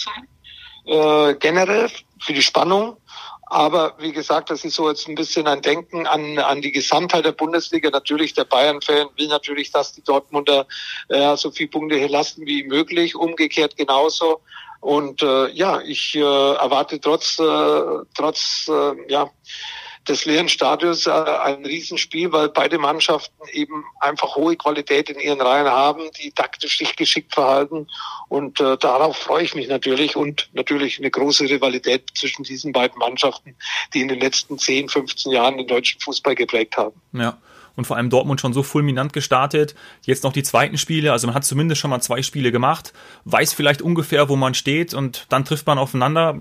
sein. 0.00 0.28
Äh, 0.86 1.34
generell 1.34 1.90
für 2.20 2.32
die 2.32 2.42
Spannung. 2.42 2.96
Aber 3.46 3.94
wie 3.98 4.12
gesagt, 4.12 4.50
das 4.50 4.64
ist 4.64 4.76
so 4.76 4.88
jetzt 4.88 5.08
ein 5.08 5.16
bisschen 5.16 5.48
ein 5.48 5.60
Denken 5.60 6.06
an, 6.06 6.38
an 6.38 6.62
die 6.62 6.70
Gesamtheit 6.70 7.24
der 7.24 7.32
Bundesliga. 7.32 7.90
Natürlich, 7.90 8.32
der 8.32 8.44
Bayern-Fan 8.44 9.08
will 9.16 9.26
natürlich, 9.26 9.72
dass 9.72 9.92
die 9.92 10.04
Dortmunder 10.04 10.66
äh, 11.08 11.36
so 11.36 11.50
viele 11.50 11.68
Punkte 11.68 11.96
hier 11.96 12.08
lassen 12.08 12.46
wie 12.46 12.62
möglich. 12.62 13.16
Umgekehrt 13.16 13.76
genauso. 13.76 14.40
Und 14.80 15.22
äh, 15.22 15.48
ja, 15.50 15.80
ich 15.80 16.14
äh, 16.14 16.20
erwarte 16.20 17.00
trotz, 17.00 17.40
äh, 17.40 17.82
trotz 18.16 18.68
äh, 18.68 19.12
ja, 19.12 19.28
des 20.08 20.24
leeren 20.24 20.48
Stadions 20.48 21.06
äh, 21.06 21.10
ein 21.10 21.64
Riesenspiel, 21.64 22.32
weil 22.32 22.48
beide 22.48 22.78
Mannschaften 22.78 23.36
eben 23.52 23.84
einfach 24.00 24.36
hohe 24.36 24.56
Qualität 24.56 25.10
in 25.10 25.20
ihren 25.20 25.40
Reihen 25.40 25.68
haben, 25.68 26.10
die 26.20 26.32
taktisch 26.32 26.78
sich 26.78 26.96
geschickt 26.96 27.34
verhalten. 27.34 27.86
Und 28.28 28.60
äh, 28.60 28.76
darauf 28.78 29.16
freue 29.16 29.44
ich 29.44 29.54
mich 29.54 29.68
natürlich 29.68 30.16
und 30.16 30.48
natürlich 30.52 30.98
eine 30.98 31.10
große 31.10 31.44
Rivalität 31.44 32.08
zwischen 32.14 32.42
diesen 32.44 32.72
beiden 32.72 32.98
Mannschaften, 32.98 33.54
die 33.94 34.00
in 34.00 34.08
den 34.08 34.20
letzten 34.20 34.58
10, 34.58 34.88
15 34.88 35.32
Jahren 35.32 35.58
den 35.58 35.66
deutschen 35.66 36.00
Fußball 36.00 36.34
geprägt 36.34 36.76
haben. 36.76 37.00
Ja 37.12 37.38
und 37.76 37.86
vor 37.86 37.96
allem 37.96 38.10
Dortmund 38.10 38.40
schon 38.40 38.52
so 38.52 38.62
fulminant 38.62 39.12
gestartet. 39.12 39.74
Jetzt 40.04 40.24
noch 40.24 40.32
die 40.32 40.42
zweiten 40.42 40.76
Spiele, 40.76 41.12
also 41.12 41.26
man 41.26 41.34
hat 41.34 41.44
zumindest 41.44 41.80
schon 41.80 41.90
mal 41.90 42.00
zwei 42.00 42.20
Spiele 42.20 42.52
gemacht, 42.52 42.92
weiß 43.24 43.54
vielleicht 43.54 43.80
ungefähr, 43.80 44.28
wo 44.28 44.36
man 44.36 44.54
steht 44.54 44.92
und 44.92 45.26
dann 45.30 45.44
trifft 45.44 45.66
man 45.66 45.78
aufeinander. 45.78 46.38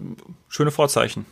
Schöne 0.50 0.72
Vorzeichen. 0.72 1.26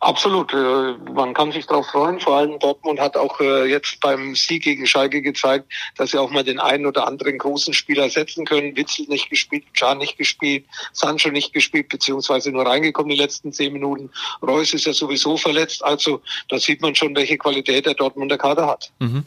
Absolut. 0.00 0.52
Äh, 0.52 0.94
man 1.14 1.32
kann 1.32 1.52
sich 1.52 1.66
darauf 1.66 1.86
freuen. 1.86 2.20
Vor 2.20 2.36
allem 2.36 2.58
Dortmund 2.58 3.00
hat 3.00 3.16
auch 3.16 3.40
äh, 3.40 3.64
jetzt 3.64 4.00
beim 4.00 4.34
Sieg 4.34 4.64
gegen 4.64 4.86
Schalke 4.86 5.22
gezeigt, 5.22 5.72
dass 5.96 6.10
sie 6.10 6.18
auch 6.18 6.30
mal 6.30 6.44
den 6.44 6.60
einen 6.60 6.84
oder 6.84 7.06
anderen 7.06 7.38
großen 7.38 7.72
Spieler 7.72 8.10
setzen 8.10 8.44
können. 8.44 8.76
Witzel 8.76 9.06
nicht 9.08 9.30
gespielt, 9.30 9.64
Can 9.74 9.98
nicht 9.98 10.18
gespielt, 10.18 10.66
Sancho 10.92 11.30
nicht 11.30 11.52
gespielt, 11.54 11.88
beziehungsweise 11.88 12.50
nur 12.50 12.66
reingekommen 12.66 13.10
die 13.10 13.16
letzten 13.16 13.52
zehn 13.52 13.72
Minuten. 13.72 14.10
Reus 14.42 14.74
ist 14.74 14.84
ja 14.84 14.92
sowieso 14.92 15.36
verletzt. 15.36 15.82
Also 15.82 16.20
da 16.48 16.58
sieht 16.58 16.82
man 16.82 16.94
schon, 16.94 17.16
welche 17.16 17.38
Qualität 17.38 17.86
der 17.86 17.94
Dortmunder 17.94 18.36
Kader 18.36 18.66
hat. 18.66 18.92
Mhm. 18.98 19.24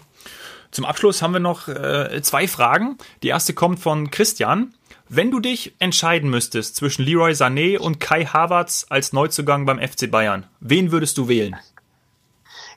Zum 0.69 0.85
Abschluss 0.85 1.21
haben 1.21 1.33
wir 1.33 1.39
noch 1.39 1.67
äh, 1.67 2.21
zwei 2.21 2.47
Fragen. 2.47 2.97
Die 3.23 3.29
erste 3.29 3.53
kommt 3.53 3.79
von 3.79 4.11
Christian. 4.11 4.73
Wenn 5.09 5.31
du 5.31 5.39
dich 5.39 5.73
entscheiden 5.79 6.29
müsstest 6.29 6.75
zwischen 6.75 7.03
Leroy 7.03 7.31
Sané 7.31 7.77
und 7.77 7.99
Kai 7.99 8.25
Havertz 8.25 8.85
als 8.89 9.13
Neuzugang 9.13 9.65
beim 9.65 9.79
FC 9.79 10.11
Bayern, 10.11 10.45
wen 10.59 10.91
würdest 10.91 11.17
du 11.17 11.29
wählen? 11.29 11.55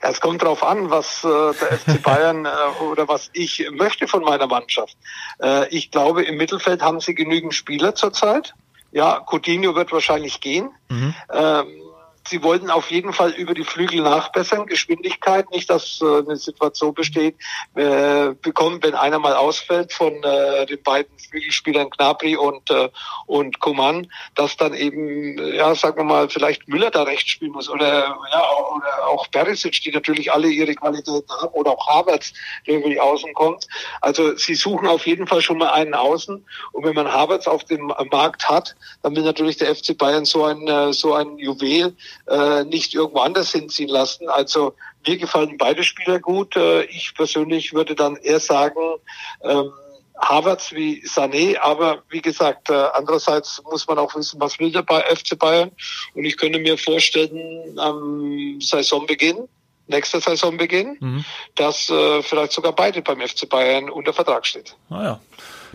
Ja, 0.02 0.10
es 0.10 0.20
kommt 0.20 0.42
darauf 0.42 0.62
an, 0.62 0.90
was 0.90 1.24
äh, 1.24 1.28
der 1.28 1.78
FC 1.78 2.02
Bayern 2.04 2.46
äh, 2.46 2.82
oder 2.82 3.08
was 3.08 3.30
ich 3.32 3.68
möchte 3.72 4.06
von 4.06 4.22
meiner 4.22 4.46
Mannschaft. 4.46 4.96
Äh, 5.42 5.68
ich 5.68 5.90
glaube, 5.90 6.22
im 6.22 6.36
Mittelfeld 6.36 6.82
haben 6.82 7.00
sie 7.00 7.14
genügend 7.14 7.54
Spieler 7.54 7.94
zurzeit. 7.94 8.54
Ja, 8.92 9.24
Coutinho 9.28 9.74
wird 9.74 9.92
wahrscheinlich 9.92 10.40
gehen. 10.40 10.70
Mhm. 10.88 11.14
Ähm, 11.32 11.82
Sie 12.30 12.44
wollten 12.44 12.70
auf 12.70 12.92
jeden 12.92 13.12
Fall 13.12 13.30
über 13.32 13.54
die 13.54 13.64
Flügel 13.64 14.02
nachbessern, 14.02 14.66
Geschwindigkeit, 14.66 15.50
nicht, 15.50 15.68
dass 15.68 16.00
äh, 16.00 16.18
eine 16.18 16.36
Situation 16.36 16.94
besteht, 16.94 17.34
äh, 17.74 18.34
bekommen, 18.40 18.80
wenn 18.82 18.94
einer 18.94 19.18
mal 19.18 19.34
ausfällt 19.34 19.92
von 19.92 20.12
äh, 20.22 20.64
den 20.66 20.80
beiden 20.84 21.10
Flügelspielern 21.18 21.90
Knapri 21.90 22.36
und 22.36 22.70
äh, 22.70 22.88
und 23.26 23.58
Kuman, 23.58 24.06
dass 24.36 24.56
dann 24.56 24.74
eben, 24.74 25.38
ja, 25.54 25.74
sagen 25.74 25.96
wir 25.96 26.04
mal, 26.04 26.28
vielleicht 26.28 26.68
Müller 26.68 26.92
da 26.92 27.02
rechts 27.02 27.30
spielen 27.30 27.50
muss 27.50 27.68
oder 27.68 28.16
ja 28.32 28.42
oder 28.76 29.08
auch 29.08 29.28
Perisic, 29.32 29.80
die 29.82 29.90
natürlich 29.90 30.32
alle 30.32 30.46
ihre 30.46 30.76
Qualitäten 30.76 31.28
haben 31.32 31.52
oder 31.54 31.72
auch 31.72 31.88
Havertz, 31.88 32.32
der 32.68 32.78
über 32.78 32.90
die 32.90 33.00
Außen 33.00 33.34
kommt. 33.34 33.66
Also 34.02 34.36
sie 34.36 34.54
suchen 34.54 34.86
auf 34.86 35.04
jeden 35.04 35.26
Fall 35.26 35.42
schon 35.42 35.58
mal 35.58 35.70
einen 35.70 35.94
Außen. 35.94 36.46
Und 36.70 36.84
wenn 36.84 36.94
man 36.94 37.12
Havertz 37.12 37.48
auf 37.48 37.64
dem 37.64 37.92
Markt 38.12 38.48
hat, 38.48 38.76
dann 39.02 39.16
will 39.16 39.24
natürlich 39.24 39.56
der 39.56 39.74
FC 39.74 39.98
Bayern 39.98 40.24
so 40.24 40.44
ein 40.44 40.68
äh, 40.68 40.92
so 40.92 41.14
ein 41.14 41.36
Juwel 41.36 41.96
äh, 42.26 42.64
nicht 42.64 42.94
irgendwo 42.94 43.20
anders 43.20 43.52
hinziehen 43.52 43.88
lassen. 43.88 44.28
Also 44.28 44.74
mir 45.06 45.16
gefallen 45.16 45.56
beide 45.58 45.82
Spieler 45.84 46.20
gut. 46.20 46.56
Äh, 46.56 46.84
ich 46.84 47.14
persönlich 47.14 47.72
würde 47.72 47.94
dann 47.94 48.16
eher 48.16 48.40
sagen, 48.40 48.96
ähm, 49.42 49.72
Havertz 50.20 50.72
wie 50.72 51.02
Sané, 51.06 51.58
aber 51.58 52.02
wie 52.10 52.20
gesagt, 52.20 52.68
äh, 52.68 52.74
andererseits 52.94 53.62
muss 53.64 53.86
man 53.86 53.98
auch 53.98 54.14
wissen, 54.14 54.40
was 54.40 54.58
will 54.58 54.70
der 54.70 54.84
FC 54.84 55.38
Bayern. 55.38 55.70
Und 56.14 56.24
ich 56.24 56.36
könnte 56.36 56.58
mir 56.58 56.76
vorstellen, 56.76 57.78
am 57.78 58.60
Saisonbeginn, 58.60 59.48
nächster 59.86 60.20
Saisonbeginn, 60.20 60.96
mhm. 61.00 61.24
dass 61.54 61.88
äh, 61.88 62.22
vielleicht 62.22 62.52
sogar 62.52 62.72
beide 62.74 63.00
beim 63.02 63.20
FC 63.20 63.48
Bayern 63.48 63.88
unter 63.88 64.12
Vertrag 64.12 64.46
steht. 64.46 64.76
Ah 64.90 65.02
ja, 65.02 65.20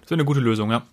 das 0.01 0.11
wäre 0.11 0.15
eine 0.15 0.25
gute 0.25 0.41
Lösung, 0.41 0.69
ja. 0.71 0.83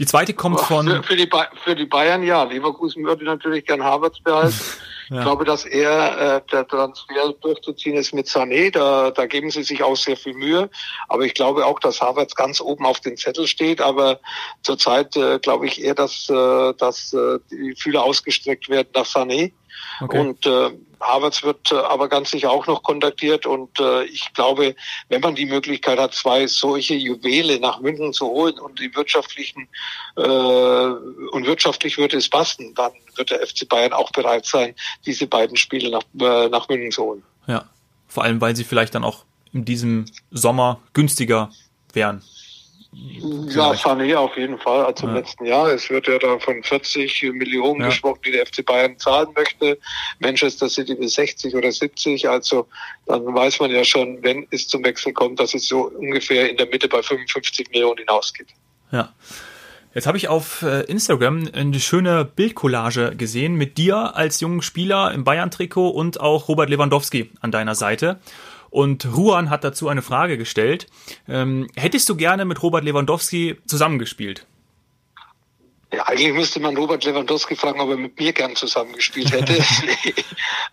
Die 0.00 0.06
zweite 0.06 0.32
kommt 0.32 0.60
von. 0.60 0.88
Für, 0.88 1.02
für, 1.02 1.16
die, 1.16 1.28
für 1.62 1.76
die 1.76 1.84
Bayern 1.84 2.22
ja. 2.22 2.42
Leverkusen 2.44 3.04
würde 3.04 3.22
natürlich 3.22 3.66
gern 3.66 3.84
Havertz 3.84 4.18
behalten. 4.20 4.58
ja. 5.10 5.18
Ich 5.18 5.22
glaube, 5.22 5.44
dass 5.44 5.66
er 5.66 6.36
äh, 6.36 6.40
der 6.50 6.66
Transfer 6.66 7.34
durchzuziehen 7.42 7.98
ist 7.98 8.14
mit 8.14 8.26
Sané. 8.26 8.70
Da, 8.72 9.10
da 9.10 9.26
geben 9.26 9.50
sie 9.50 9.62
sich 9.62 9.82
auch 9.82 9.96
sehr 9.96 10.16
viel 10.16 10.32
Mühe. 10.32 10.70
Aber 11.08 11.26
ich 11.26 11.34
glaube 11.34 11.66
auch, 11.66 11.78
dass 11.80 12.00
Havertz 12.00 12.34
ganz 12.34 12.62
oben 12.62 12.86
auf 12.86 13.00
den 13.00 13.18
Zettel 13.18 13.46
steht. 13.46 13.82
Aber 13.82 14.20
zurzeit 14.62 15.14
äh, 15.18 15.38
glaube 15.38 15.66
ich 15.66 15.84
eher, 15.84 15.94
dass, 15.94 16.30
äh, 16.30 16.72
dass 16.78 17.12
äh, 17.12 17.38
die 17.50 17.74
Fühler 17.76 18.02
ausgestreckt 18.02 18.70
werden 18.70 18.88
nach 18.94 19.04
Sané. 19.04 19.52
Okay. 20.00 20.18
Und 20.18 20.46
äh, 20.46 20.70
Havertz 21.00 21.42
wird 21.42 21.72
äh, 21.72 21.76
aber 21.76 22.08
ganz 22.08 22.30
sicher 22.30 22.50
auch 22.50 22.66
noch 22.66 22.82
kontaktiert 22.82 23.46
und 23.46 23.78
äh, 23.80 24.04
ich 24.04 24.32
glaube, 24.34 24.74
wenn 25.08 25.20
man 25.20 25.34
die 25.34 25.46
Möglichkeit 25.46 25.98
hat, 25.98 26.14
zwei 26.14 26.46
solche 26.46 26.94
Juwele 26.94 27.58
nach 27.58 27.80
München 27.80 28.12
zu 28.12 28.26
holen 28.26 28.58
und 28.58 28.78
die 28.78 28.94
wirtschaftlichen 28.94 29.68
äh, 30.16 30.20
und 30.20 31.46
wirtschaftlich 31.46 31.98
würde 31.98 32.18
es 32.18 32.28
passen, 32.28 32.74
dann 32.74 32.92
wird 33.16 33.30
der 33.30 33.46
FC 33.46 33.68
Bayern 33.68 33.92
auch 33.92 34.12
bereit 34.12 34.46
sein, 34.46 34.74
diese 35.06 35.26
beiden 35.26 35.56
Spiele 35.56 35.90
nach, 35.90 36.02
äh, 36.20 36.48
nach 36.48 36.68
München 36.68 36.90
zu 36.90 37.02
holen. 37.02 37.22
Ja, 37.46 37.64
vor 38.06 38.24
allem, 38.24 38.40
weil 38.40 38.54
sie 38.54 38.64
vielleicht 38.64 38.94
dann 38.94 39.04
auch 39.04 39.24
in 39.52 39.64
diesem 39.64 40.04
Sommer 40.30 40.80
günstiger 40.92 41.50
wären. 41.92 42.22
Ja, 42.92 43.70
Sané 43.72 44.16
auf 44.16 44.36
jeden 44.36 44.58
Fall, 44.58 44.84
als 44.84 45.00
im 45.02 45.10
ja. 45.10 45.16
letzten 45.16 45.46
Jahr. 45.46 45.68
Es 45.68 45.88
wird 45.90 46.08
ja 46.08 46.18
da 46.18 46.38
von 46.40 46.60
40 46.62 47.22
Millionen 47.34 47.82
ja. 47.82 47.86
gesprochen, 47.86 48.20
die 48.26 48.32
der 48.32 48.44
FC 48.46 48.64
Bayern 48.66 48.98
zahlen 48.98 49.28
möchte. 49.36 49.78
Manchester 50.18 50.68
City 50.68 50.96
bis 50.96 51.14
60 51.14 51.54
oder 51.54 51.70
70. 51.70 52.28
Also 52.28 52.66
dann 53.06 53.24
weiß 53.32 53.60
man 53.60 53.70
ja 53.70 53.84
schon, 53.84 54.20
wenn 54.22 54.46
es 54.50 54.66
zum 54.66 54.84
Wechsel 54.84 55.12
kommt, 55.12 55.38
dass 55.38 55.54
es 55.54 55.68
so 55.68 55.88
ungefähr 55.88 56.50
in 56.50 56.56
der 56.56 56.66
Mitte 56.66 56.88
bei 56.88 57.00
55 57.00 57.70
Millionen 57.70 57.98
hinausgeht. 57.98 58.48
Ja. 58.90 59.12
Jetzt 59.94 60.06
habe 60.06 60.18
ich 60.18 60.28
auf 60.28 60.62
äh, 60.62 60.82
Instagram 60.82 61.48
eine 61.52 61.80
schöne 61.80 62.24
Bildcollage 62.24 63.16
gesehen 63.16 63.54
mit 63.54 63.76
dir 63.76 64.16
als 64.16 64.40
jungen 64.40 64.62
Spieler 64.62 65.12
im 65.12 65.24
Bayern-Trikot 65.24 65.88
und 65.88 66.20
auch 66.20 66.48
Robert 66.48 66.70
Lewandowski 66.70 67.30
an 67.40 67.50
deiner 67.50 67.74
Seite. 67.74 68.20
Und 68.70 69.06
Ruan 69.16 69.50
hat 69.50 69.64
dazu 69.64 69.88
eine 69.88 70.02
Frage 70.02 70.38
gestellt. 70.38 70.86
Ähm, 71.28 71.68
hättest 71.76 72.08
du 72.08 72.16
gerne 72.16 72.44
mit 72.44 72.62
Robert 72.62 72.84
Lewandowski 72.84 73.58
zusammengespielt? 73.66 74.46
Ja, 75.92 76.06
eigentlich 76.06 76.32
müsste 76.32 76.60
man 76.60 76.76
Robert 76.76 77.04
Lewandowski 77.04 77.56
fragen, 77.56 77.80
ob 77.80 77.90
er 77.90 77.96
mit 77.96 78.18
mir 78.18 78.32
gern 78.32 78.54
zusammengespielt 78.54 79.32
hätte. 79.32 79.54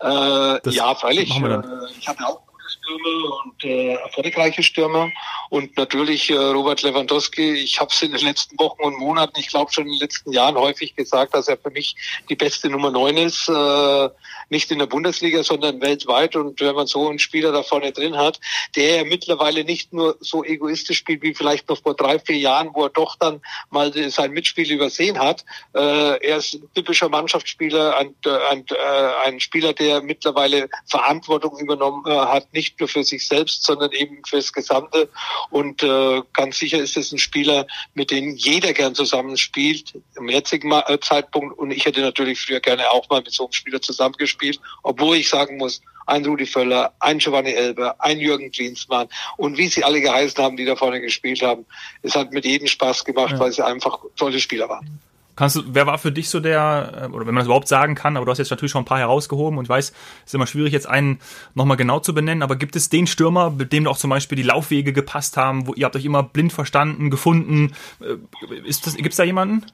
äh, 0.00 0.70
ja, 0.70 0.94
freilich. 0.94 1.30
Äh, 1.30 1.62
ich 1.98 2.06
hatte 2.06 2.24
auch 2.24 2.40
Stürmer 2.68 3.44
und 3.44 3.64
äh, 3.64 3.94
erfolgreiche 3.94 4.62
Stürmer. 4.62 5.10
Und 5.50 5.76
natürlich 5.76 6.30
äh, 6.30 6.36
Robert 6.36 6.82
Lewandowski, 6.82 7.54
ich 7.54 7.80
habe 7.80 7.90
es 7.90 8.02
in 8.02 8.12
den 8.12 8.20
letzten 8.20 8.58
Wochen 8.58 8.82
und 8.82 8.98
Monaten, 8.98 9.38
ich 9.38 9.48
glaube 9.48 9.72
schon 9.72 9.86
in 9.86 9.92
den 9.92 10.00
letzten 10.00 10.32
Jahren 10.32 10.56
häufig 10.56 10.94
gesagt, 10.94 11.34
dass 11.34 11.48
er 11.48 11.58
für 11.58 11.70
mich 11.70 11.96
die 12.28 12.36
beste 12.36 12.68
Nummer 12.68 12.90
neun 12.90 13.16
ist. 13.16 13.48
Äh, 13.48 14.08
nicht 14.50 14.70
in 14.70 14.78
der 14.78 14.86
Bundesliga, 14.86 15.42
sondern 15.42 15.80
weltweit. 15.80 16.36
Und 16.36 16.60
wenn 16.60 16.74
man 16.74 16.86
so 16.86 17.08
einen 17.08 17.18
Spieler 17.18 17.52
da 17.52 17.62
vorne 17.62 17.92
drin 17.92 18.16
hat, 18.16 18.40
der 18.76 19.04
mittlerweile 19.04 19.64
nicht 19.64 19.92
nur 19.92 20.16
so 20.20 20.44
egoistisch 20.44 20.98
spielt 20.98 21.22
wie 21.22 21.34
vielleicht 21.34 21.68
noch 21.68 21.82
vor 21.82 21.94
drei, 21.94 22.18
vier 22.18 22.38
Jahren, 22.38 22.70
wo 22.72 22.84
er 22.84 22.90
doch 22.90 23.16
dann 23.16 23.40
mal 23.70 23.92
sein 24.10 24.32
Mitspiel 24.32 24.70
übersehen 24.70 25.18
hat. 25.18 25.44
Äh, 25.74 26.26
er 26.26 26.38
ist 26.38 26.54
ein 26.54 26.68
typischer 26.74 27.08
Mannschaftsspieler, 27.08 27.96
ein, 27.96 28.14
ein, 28.50 28.64
äh, 28.70 29.26
ein 29.26 29.40
Spieler, 29.40 29.72
der 29.72 30.02
mittlerweile 30.02 30.68
Verantwortung 30.86 31.58
übernommen 31.58 32.04
äh, 32.06 32.10
hat, 32.10 32.52
nicht 32.52 32.80
nur 32.80 32.88
für 32.88 33.04
sich 33.04 33.26
selbst, 33.26 33.64
sondern 33.64 33.92
eben 33.92 34.22
fürs 34.26 34.52
Gesamte. 34.52 35.08
Und 35.50 35.82
äh, 35.82 36.22
ganz 36.32 36.58
sicher 36.58 36.78
ist 36.78 36.96
es 36.96 37.12
ein 37.12 37.18
Spieler, 37.18 37.66
mit 37.94 38.10
dem 38.10 38.36
jeder 38.36 38.72
gern 38.72 38.94
zusammenspielt, 38.94 39.94
im 40.16 40.28
jetzigen 40.28 40.72
äh, 40.72 40.98
Zeitpunkt. 41.00 41.58
Und 41.58 41.70
ich 41.70 41.84
hätte 41.84 42.00
natürlich 42.00 42.40
früher 42.40 42.60
gerne 42.60 42.90
auch 42.90 43.08
mal 43.08 43.20
mit 43.20 43.32
so 43.32 43.44
einem 43.44 43.52
Spieler 43.52 43.80
zusammengespielt, 43.80 44.37
obwohl 44.82 45.16
ich 45.16 45.28
sagen 45.28 45.56
muss, 45.56 45.80
ein 46.06 46.24
Rudi 46.24 46.46
Völler, 46.46 46.92
ein 47.00 47.18
Giovanni 47.18 47.52
Elber, 47.52 47.96
ein 47.98 48.18
Jürgen 48.18 48.50
Klinsmann 48.50 49.08
und 49.36 49.58
wie 49.58 49.68
sie 49.68 49.84
alle 49.84 50.00
geheißen 50.00 50.42
haben, 50.42 50.56
die 50.56 50.64
da 50.64 50.74
vorne 50.74 51.00
gespielt 51.00 51.42
haben. 51.42 51.66
Es 52.02 52.16
hat 52.16 52.32
mit 52.32 52.44
jedem 52.44 52.66
Spaß 52.66 53.04
gemacht, 53.04 53.32
ja. 53.32 53.38
weil 53.38 53.52
sie 53.52 53.64
einfach 53.64 53.98
tolle 54.16 54.40
Spieler 54.40 54.68
waren. 54.68 55.00
Kannst 55.38 55.54
du, 55.54 55.62
wer 55.68 55.86
war 55.86 55.98
für 55.98 56.10
dich 56.10 56.30
so 56.30 56.40
der, 56.40 57.04
äh, 57.04 57.14
oder 57.14 57.20
wenn 57.20 57.34
man 57.34 57.36
das 57.36 57.44
überhaupt 57.44 57.68
sagen 57.68 57.94
kann, 57.94 58.16
aber 58.16 58.26
du 58.26 58.32
hast 58.32 58.38
jetzt 58.38 58.50
natürlich 58.50 58.72
schon 58.72 58.82
ein 58.82 58.86
paar 58.86 58.98
herausgehoben 58.98 59.56
und 59.56 59.66
ich 59.66 59.68
weiß, 59.68 59.90
es 59.90 60.26
ist 60.26 60.34
immer 60.34 60.48
schwierig, 60.48 60.72
jetzt 60.72 60.88
einen 60.88 61.20
nochmal 61.54 61.76
genau 61.76 62.00
zu 62.00 62.12
benennen, 62.12 62.42
aber 62.42 62.56
gibt 62.56 62.74
es 62.74 62.88
den 62.88 63.06
Stürmer, 63.06 63.50
mit 63.50 63.72
dem 63.72 63.86
auch 63.86 63.98
zum 63.98 64.10
Beispiel 64.10 64.34
die 64.34 64.42
Laufwege 64.42 64.92
gepasst 64.92 65.36
haben, 65.36 65.68
wo 65.68 65.74
ihr 65.74 65.84
habt 65.84 65.94
euch 65.94 66.04
immer 66.04 66.24
blind 66.24 66.52
verstanden, 66.52 67.08
gefunden? 67.08 67.72
Äh, 68.00 68.66
ist 68.66 68.88
das, 68.88 68.96
gibt's 68.96 69.16
da 69.16 69.22
jemanden? 69.22 69.64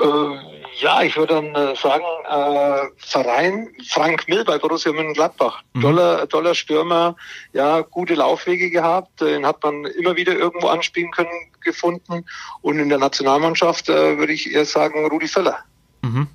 Äh, 0.00 0.04
ja, 0.80 1.02
ich 1.02 1.16
würde 1.16 1.34
dann 1.34 1.54
äh, 1.54 1.74
sagen, 1.74 2.04
äh, 2.28 2.88
Verein 2.98 3.68
Frank 3.88 4.28
Mill 4.28 4.44
bei 4.44 4.58
Borussia 4.58 4.92
Mönchengladbach. 4.92 5.62
Mhm. 5.74 5.80
Toller, 5.80 6.28
toller 6.28 6.54
Stürmer, 6.54 7.16
ja, 7.52 7.80
gute 7.80 8.14
Laufwege 8.14 8.70
gehabt, 8.70 9.20
den 9.20 9.44
hat 9.44 9.62
man 9.62 9.84
immer 9.86 10.14
wieder 10.16 10.34
irgendwo 10.34 10.68
anspielen 10.68 11.10
können, 11.10 11.30
gefunden. 11.60 12.24
Und 12.60 12.78
in 12.78 12.88
der 12.88 12.98
Nationalmannschaft 12.98 13.88
äh, 13.88 14.18
würde 14.18 14.32
ich 14.32 14.52
eher 14.52 14.64
sagen 14.64 15.06
Rudi 15.06 15.26
Völler. 15.26 15.58
Mhm. 16.02 16.28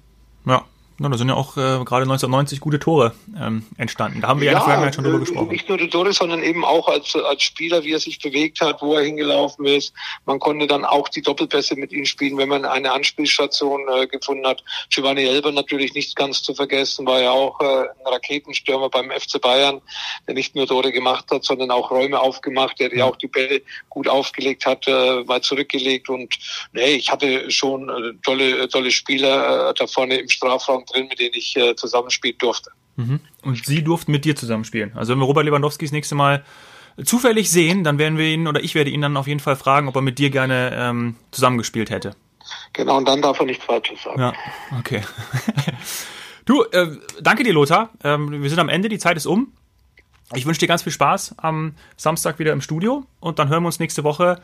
Ja, 0.45 0.65
ja, 0.99 1.09
da 1.09 1.17
sind 1.17 1.29
ja 1.29 1.35
auch 1.35 1.57
äh, 1.57 1.83
gerade 1.83 2.03
1990 2.03 2.59
gute 2.59 2.79
Tore 2.79 3.13
ähm, 3.39 3.65
entstanden. 3.77 4.21
Da 4.21 4.27
haben 4.27 4.41
wir 4.41 4.45
ja, 4.45 4.51
in 4.51 4.57
der 4.57 4.63
Vergangenheit 4.63 4.95
schon 4.95 5.03
drüber 5.03 5.17
äh, 5.17 5.21
gesprochen. 5.21 5.47
Nicht 5.47 5.67
nur 5.67 5.77
die 5.77 5.89
Tore, 5.89 6.13
sondern 6.13 6.43
eben 6.43 6.63
auch 6.63 6.87
als, 6.87 7.15
als 7.15 7.41
Spieler, 7.41 7.83
wie 7.83 7.93
er 7.93 7.99
sich 7.99 8.19
bewegt 8.19 8.61
hat, 8.61 8.81
wo 8.81 8.93
er 8.93 9.03
hingelaufen 9.03 9.65
ist. 9.65 9.93
Man 10.25 10.39
konnte 10.39 10.67
dann 10.67 10.85
auch 10.85 11.09
die 11.09 11.21
Doppelpässe 11.21 11.75
mit 11.75 11.91
ihm 11.91 12.05
spielen, 12.05 12.37
wenn 12.37 12.49
man 12.49 12.65
eine 12.65 12.91
Anspielstation 12.91 13.81
äh, 13.89 14.07
gefunden 14.07 14.45
hat. 14.45 14.63
Giovanni 14.89 15.23
Elber 15.23 15.51
natürlich 15.51 15.95
nicht 15.95 16.15
ganz 16.15 16.43
zu 16.43 16.53
vergessen, 16.53 17.05
war 17.07 17.21
ja 17.21 17.31
auch 17.31 17.59
äh, 17.59 17.65
ein 17.65 18.13
Raketenstürmer 18.13 18.89
beim 18.89 19.09
FC 19.09 19.41
Bayern, 19.41 19.81
der 20.27 20.35
nicht 20.35 20.55
nur 20.55 20.67
Tore 20.67 20.91
gemacht 20.91 21.25
hat, 21.31 21.43
sondern 21.43 21.71
auch 21.71 21.89
Räume 21.89 22.19
aufgemacht, 22.19 22.79
der 22.79 22.95
ja 22.95 23.05
auch 23.05 23.15
die 23.15 23.27
Bälle 23.27 23.61
gut 23.89 24.07
aufgelegt 24.07 24.65
hat, 24.65 24.87
äh, 24.87 25.23
mal 25.23 25.41
zurückgelegt. 25.41 26.07
Und 26.09 26.35
nee, 26.71 26.93
ich 26.93 27.11
hatte 27.11 27.49
schon 27.49 27.89
äh, 27.89 28.13
tolle, 28.23 28.69
tolle 28.69 28.91
Spieler 28.91 29.69
äh, 29.69 29.73
da 29.73 29.87
vorne 29.87 30.17
im 30.17 30.29
Strafraum 30.29 30.82
drin, 30.85 31.07
mit 31.07 31.19
denen 31.19 31.33
ich 31.33 31.55
äh, 31.55 31.75
zusammenspielen 31.75 32.37
durfte. 32.37 32.71
Mhm. 32.95 33.19
Und 33.41 33.65
Sie 33.65 33.83
durften 33.83 34.11
mit 34.11 34.25
dir 34.25 34.35
zusammenspielen. 34.35 34.91
Also 34.95 35.13
wenn 35.13 35.19
wir 35.19 35.25
Robert 35.25 35.45
Lewandowski 35.45 35.85
das 35.85 35.91
nächste 35.91 36.15
Mal 36.15 36.43
zufällig 37.03 37.49
sehen, 37.49 37.83
dann 37.83 37.97
werden 37.97 38.17
wir 38.17 38.25
ihn 38.25 38.47
oder 38.47 38.63
ich 38.63 38.75
werde 38.75 38.91
ihn 38.91 39.01
dann 39.01 39.17
auf 39.17 39.27
jeden 39.27 39.39
Fall 39.39 39.55
fragen, 39.55 39.87
ob 39.87 39.95
er 39.95 40.01
mit 40.01 40.19
dir 40.19 40.29
gerne 40.29 40.71
ähm, 40.75 41.15
zusammengespielt 41.31 41.89
hätte. 41.89 42.15
Genau, 42.73 42.97
und 42.97 43.07
dann 43.07 43.21
darf 43.21 43.39
er 43.39 43.45
nichts 43.45 43.65
Falsches 43.65 44.03
sagen. 44.03 44.19
Ja, 44.19 44.33
okay. 44.77 45.01
du, 46.45 46.63
äh, 46.63 46.97
danke 47.21 47.43
dir, 47.43 47.53
Lothar. 47.53 47.89
Ähm, 48.03 48.43
wir 48.43 48.49
sind 48.49 48.59
am 48.59 48.69
Ende, 48.69 48.89
die 48.89 48.99
Zeit 48.99 49.17
ist 49.17 49.25
um. 49.25 49.53
Ich 50.35 50.45
wünsche 50.45 50.59
dir 50.59 50.67
ganz 50.67 50.81
viel 50.81 50.91
Spaß 50.91 51.35
am 51.37 51.75
Samstag 51.95 52.39
wieder 52.39 52.53
im 52.53 52.61
Studio 52.61 53.05
und 53.19 53.39
dann 53.39 53.49
hören 53.49 53.63
wir 53.63 53.67
uns 53.67 53.79
nächste 53.79 54.03
Woche 54.03 54.39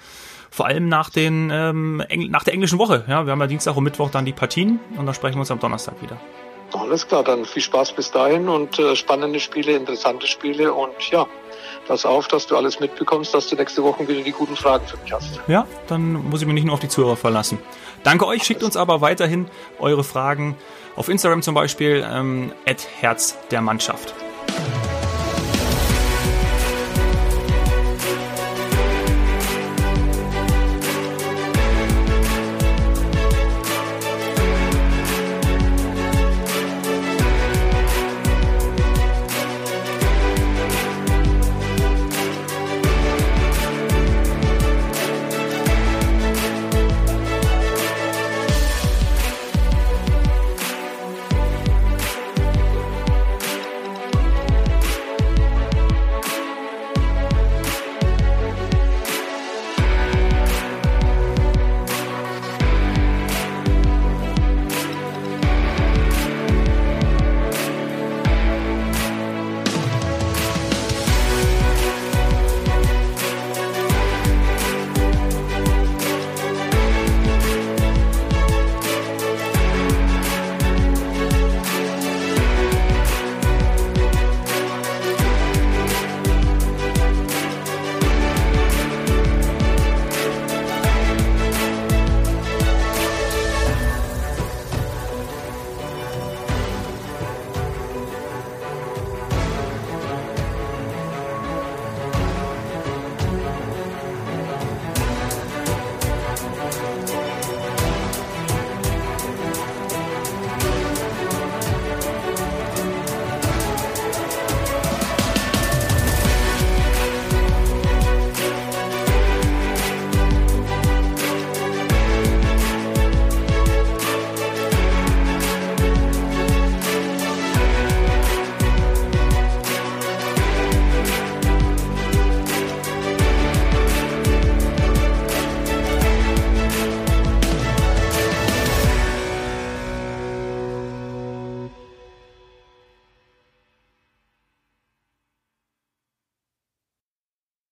vor 0.52 0.66
allem 0.66 0.88
nach, 0.88 1.10
den, 1.10 1.50
ähm, 1.52 2.04
nach 2.30 2.44
der 2.44 2.54
englischen 2.54 2.80
Woche. 2.80 3.06
Ja, 3.08 3.26
wir 3.26 3.32
haben 3.32 3.40
ja 3.40 3.48
Dienstag 3.48 3.76
und 3.76 3.84
Mittwoch 3.84 4.10
dann 4.10 4.26
die 4.26 4.34
Partien 4.34 4.80
und 4.98 5.06
dann 5.06 5.16
sprechen 5.16 5.36
wir 5.36 5.42
uns 5.42 5.52
am 5.52 5.60
Donnerstag 5.60 6.02
wieder. 6.02 6.18
Alles 6.74 7.08
klar, 7.08 7.24
dann 7.24 7.46
viel 7.46 7.62
Spaß 7.62 7.94
bis 7.94 8.12
dahin 8.12 8.48
und 8.48 8.78
äh, 8.78 8.96
spannende 8.96 9.40
Spiele, 9.40 9.76
interessante 9.76 10.28
Spiele 10.28 10.72
und 10.72 10.92
ja, 11.10 11.26
pass 11.88 12.06
auf, 12.06 12.28
dass 12.28 12.46
du 12.46 12.56
alles 12.56 12.80
mitbekommst, 12.80 13.34
dass 13.34 13.48
du 13.48 13.56
nächste 13.56 13.84
Woche 13.84 14.08
wieder 14.08 14.22
die 14.22 14.32
guten 14.32 14.56
Fragen 14.56 14.86
für 14.86 14.98
mich 14.98 15.12
hast. 15.12 15.40
Ja, 15.48 15.66
dann 15.88 16.30
muss 16.30 16.42
ich 16.42 16.48
mich 16.48 16.54
nicht 16.54 16.66
nur 16.66 16.76
auf 16.76 16.80
die 16.80 16.88
Zuhörer 16.88 17.16
verlassen. 17.16 17.58
Danke 18.04 18.28
euch, 18.28 18.44
schickt 18.44 18.62
uns 18.62 18.78
aber 18.78 19.02
weiterhin 19.02 19.48
eure 19.80 20.04
Fragen 20.04 20.56
auf 20.96 21.10
Instagram 21.10 21.42
zum 21.42 21.56
Beispiel, 21.56 22.06
ähm, 22.08 22.52
Herz 23.00 23.38
der 23.50 23.62
Mannschaft. 23.62 24.14